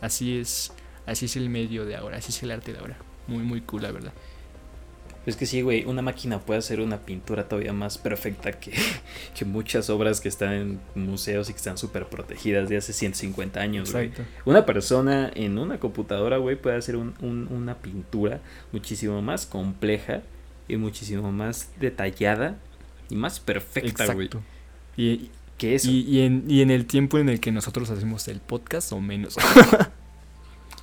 Así 0.00 0.38
es, 0.38 0.72
así 1.06 1.26
es 1.26 1.36
el 1.36 1.48
medio 1.48 1.84
de 1.84 1.96
ahora, 1.96 2.18
así 2.18 2.30
es 2.30 2.42
el 2.42 2.50
arte 2.50 2.72
de 2.72 2.78
ahora. 2.78 2.96
Muy, 3.26 3.42
muy 3.42 3.60
cool, 3.62 3.82
la 3.82 3.92
verdad. 3.92 4.12
Es 5.26 5.36
que 5.36 5.46
sí, 5.46 5.62
güey, 5.62 5.86
una 5.86 6.02
máquina 6.02 6.38
puede 6.38 6.58
hacer 6.58 6.80
una 6.80 6.98
pintura 6.98 7.48
todavía 7.48 7.72
más 7.72 7.96
perfecta 7.96 8.52
que, 8.52 8.72
que 9.34 9.46
muchas 9.46 9.88
obras 9.88 10.20
que 10.20 10.28
están 10.28 10.52
en 10.52 10.80
museos 10.94 11.48
y 11.48 11.54
que 11.54 11.56
están 11.56 11.78
súper 11.78 12.06
protegidas 12.06 12.68
de 12.68 12.76
hace 12.76 12.92
150 12.92 13.58
años, 13.58 13.92
güey. 13.92 14.12
Una 14.44 14.66
persona 14.66 15.30
en 15.34 15.56
una 15.56 15.80
computadora, 15.80 16.36
güey, 16.36 16.56
puede 16.56 16.76
hacer 16.76 16.96
un, 16.96 17.14
una 17.22 17.76
pintura 17.76 18.40
muchísimo 18.72 19.22
más 19.22 19.46
compleja 19.46 20.22
y 20.68 20.76
muchísimo 20.76 21.32
más 21.32 21.70
detallada 21.80 22.58
y 23.10 23.16
más 23.16 23.40
perfecta, 23.40 24.12
güey. 24.12 24.30
Y, 24.96 25.30
que 25.58 25.74
eso. 25.74 25.90
Y, 25.90 26.20
en, 26.20 26.44
y 26.48 26.62
en 26.62 26.70
el 26.70 26.86
tiempo 26.86 27.18
en 27.18 27.28
el 27.28 27.40
que 27.40 27.52
nosotros 27.52 27.90
hacemos 27.90 28.26
el 28.28 28.40
podcast 28.40 28.92
o 28.92 29.00
menos. 29.00 29.36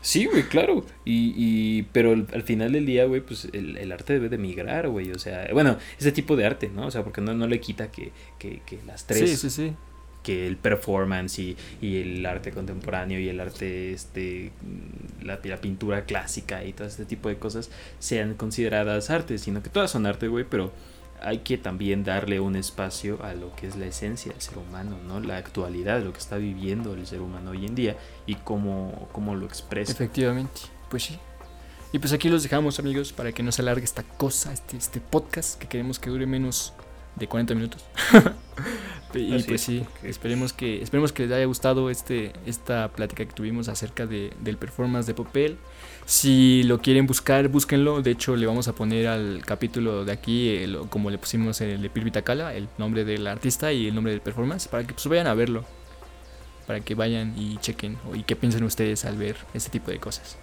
Sí, 0.02 0.26
güey, 0.26 0.44
claro. 0.44 0.84
Y, 1.06 1.34
y 1.38 1.84
pero 1.94 2.12
al, 2.12 2.44
final 2.44 2.72
del 2.72 2.86
día, 2.88 3.06
güey, 3.06 3.22
pues 3.22 3.48
el, 3.54 3.92
arte 3.92 4.14
debe 4.14 4.30
de 4.30 4.38
migrar, 4.40 4.90
güey. 4.90 5.12
O 5.12 5.20
sea, 5.20 5.48
bueno, 5.54 5.78
ese 6.00 6.12
tipo 6.12 6.36
de 6.36 6.46
arte, 6.46 6.70
¿no? 6.74 6.88
O 6.88 6.92
sea, 6.92 7.04
porque 7.04 7.22
no, 7.22 7.34
no 7.36 7.48
le 7.48 7.60
quita 7.60 7.92
que, 7.92 8.12
que, 8.40 8.62
que 8.66 8.80
las 8.88 9.06
tres. 9.06 9.30
Sí, 9.30 9.38
sí, 9.38 9.50
sí. 9.50 9.74
Que 10.24 10.48
el 10.48 10.56
performance 10.58 11.40
y, 11.40 11.58
y, 11.82 12.02
el 12.02 12.26
arte 12.26 12.52
contemporáneo 12.52 13.20
y 13.20 13.30
el 13.30 13.40
arte, 13.40 13.92
este, 13.92 14.52
la, 15.24 15.40
la, 15.44 15.58
pintura 15.58 16.06
clásica 16.06 16.64
y 16.64 16.74
todo 16.74 16.88
este 16.88 17.06
tipo 17.06 17.30
de 17.30 17.38
cosas 17.38 17.72
sean 17.98 18.36
consideradas 18.36 19.10
artes, 19.10 19.42
sino 19.42 19.64
que 19.64 19.70
todas 19.70 19.90
son 19.90 20.06
arte, 20.06 20.28
güey, 20.28 20.46
pero 20.48 20.72
hay 21.22 21.40
que 21.40 21.58
también 21.58 22.04
darle 22.04 22.40
un 22.40 22.56
espacio 22.56 23.24
a 23.24 23.34
lo 23.34 23.56
que 23.56 23.68
es 23.68 23.76
la 23.76 23.86
esencia 23.86 24.32
del 24.32 24.42
ser 24.42 24.58
humano, 24.58 24.98
¿no? 25.08 25.20
La 25.20 25.38
actualidad, 25.38 26.02
lo 26.02 26.14
que 26.14 26.20
está 26.20 26.38
viviendo 26.38 26.94
el 26.94 27.06
ser 27.06 27.22
humano 27.22 27.52
hoy 27.52 27.66
en 27.66 27.76
día 27.76 27.96
y 28.26 28.36
cómo, 28.36 29.08
cómo 29.12 29.36
lo 29.36 29.46
expresa. 29.46 29.92
Efectivamente, 29.92 30.62
pues 30.90 31.04
sí. 31.04 31.20
Y 31.94 32.00
pues 32.00 32.14
aquí 32.14 32.30
los 32.30 32.44
dejamos 32.44 32.80
amigos 32.80 33.14
para 33.14 33.32
que 33.32 33.44
no 33.44 33.52
se 33.52 33.62
alargue 33.62 33.84
esta 33.84 34.04
cosa, 34.04 34.52
este, 34.52 34.78
este 34.78 35.00
podcast 35.00 35.60
que 35.60 35.68
queremos 35.68 36.00
que 36.00 36.10
dure 36.10 36.26
menos 36.26 36.74
de 37.16 37.28
40 37.28 37.54
minutos. 37.54 37.86
y 39.14 39.44
pues 39.44 39.62
sí, 39.62 39.84
esperemos 40.04 40.54
que, 40.54 40.82
esperemos 40.82 41.12
que 41.12 41.24
les 41.24 41.32
haya 41.32 41.46
gustado 41.46 41.90
este, 41.90 42.34
esta 42.46 42.90
plática 42.90 43.26
que 43.26 43.34
tuvimos 43.34 43.68
acerca 43.68 44.06
de, 44.06 44.34
del 44.42 44.58
performance 44.58 45.06
de 45.06 45.14
Popel. 45.14 45.58
Si 46.06 46.64
lo 46.64 46.82
quieren 46.82 47.08
buscar, 47.08 47.48
búsquenlo. 47.48 48.02
De 48.02 48.12
hecho, 48.12 48.36
le 48.36 48.46
vamos 48.46 48.68
a 48.68 48.74
poner 48.74 49.08
al 49.08 49.44
capítulo 49.46 50.04
de 50.04 50.12
aquí, 50.12 50.64
como 50.90 51.10
le 51.10 51.18
pusimos 51.18 51.62
en 51.62 51.70
el 51.70 51.82
de 51.82 51.90
Pirvitacala, 51.90 52.54
el 52.54 52.68
nombre 52.78 53.06
del 53.06 53.28
artista 53.28 53.72
y 53.72 53.88
el 53.88 53.96
nombre 53.96 54.12
del 54.12 54.22
performance, 54.22 54.68
para 54.68 54.86
que 54.86 54.94
pues 54.94 55.08
vayan 55.08 55.28
a 55.28 55.34
verlo. 55.34 55.64
Para 56.68 56.80
que 56.80 56.96
vayan 56.96 57.34
y 57.38 57.58
chequen 57.58 57.98
y 58.14 58.24
qué 58.24 58.36
piensan 58.36 58.64
ustedes 58.64 59.06
al 59.06 59.18
ver 59.18 59.36
este 59.54 59.70
tipo 59.70 59.92
de 59.92 60.00
cosas. 60.00 60.38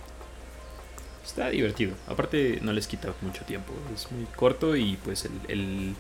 Está 1.24 1.50
divertido. 1.50 1.92
Aparte, 2.06 2.58
no 2.62 2.72
les 2.72 2.86
quita 2.86 3.12
mucho 3.20 3.44
tiempo. 3.44 3.72
Es 3.94 4.10
muy 4.10 4.24
corto 4.34 4.74
y 4.76 4.96
pues 5.04 5.28
el, 5.48 5.94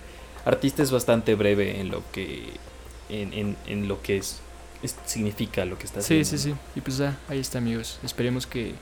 artista 0.44 0.82
es 0.82 0.90
bastante 0.90 1.34
breve 1.34 1.80
en 1.80 1.90
lo 1.90 2.02
que 2.12 2.52
en, 3.08 3.56
en, 3.66 3.88
lo 3.88 4.02
que 4.02 4.18
es, 4.18 4.40
significa 5.06 5.64
lo 5.64 5.78
que 5.78 5.86
está 5.86 6.00
haciendo. 6.00 6.24
Sí, 6.24 6.38
sí, 6.38 6.50
sí. 6.50 6.54
Y 6.74 6.80
pues 6.80 7.00
ahí 7.00 7.38
está, 7.38 7.58
amigos. 7.58 7.98
Esperemos 8.02 8.46
que 8.46 8.74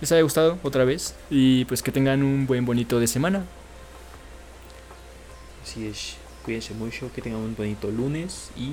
les 0.00 0.12
haya 0.12 0.22
gustado 0.22 0.58
otra 0.62 0.84
vez 0.84 1.14
y 1.30 1.64
pues 1.66 1.82
que 1.82 1.92
tengan 1.92 2.22
un 2.22 2.46
buen 2.46 2.64
bonito 2.64 3.00
de 3.00 3.06
semana. 3.06 3.44
Así 5.62 5.86
es, 5.86 6.14
cuídense 6.44 6.74
mucho, 6.74 7.10
que 7.12 7.20
tengan 7.20 7.40
un 7.40 7.54
bonito 7.54 7.90
lunes 7.90 8.50
y, 8.56 8.72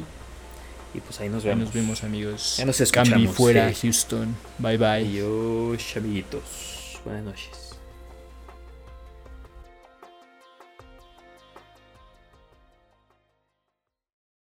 y 0.98 1.02
pues 1.02 1.20
ahí 1.20 1.30
nos 1.30 1.44
vemos. 1.44 1.60
Ahí 1.60 1.66
nos 1.66 1.74
vemos 1.74 2.04
amigos. 2.04 2.56
Ya 2.58 2.66
nos 2.66 2.80
escuchamos. 2.80 3.36
fuera 3.36 3.72
Houston. 3.74 4.36
Bye 4.60 4.78
bye. 4.78 4.88
Adiós 4.88 5.98
amiguitos. 5.98 7.00
Buenas 7.04 7.24
noches. 7.24 7.75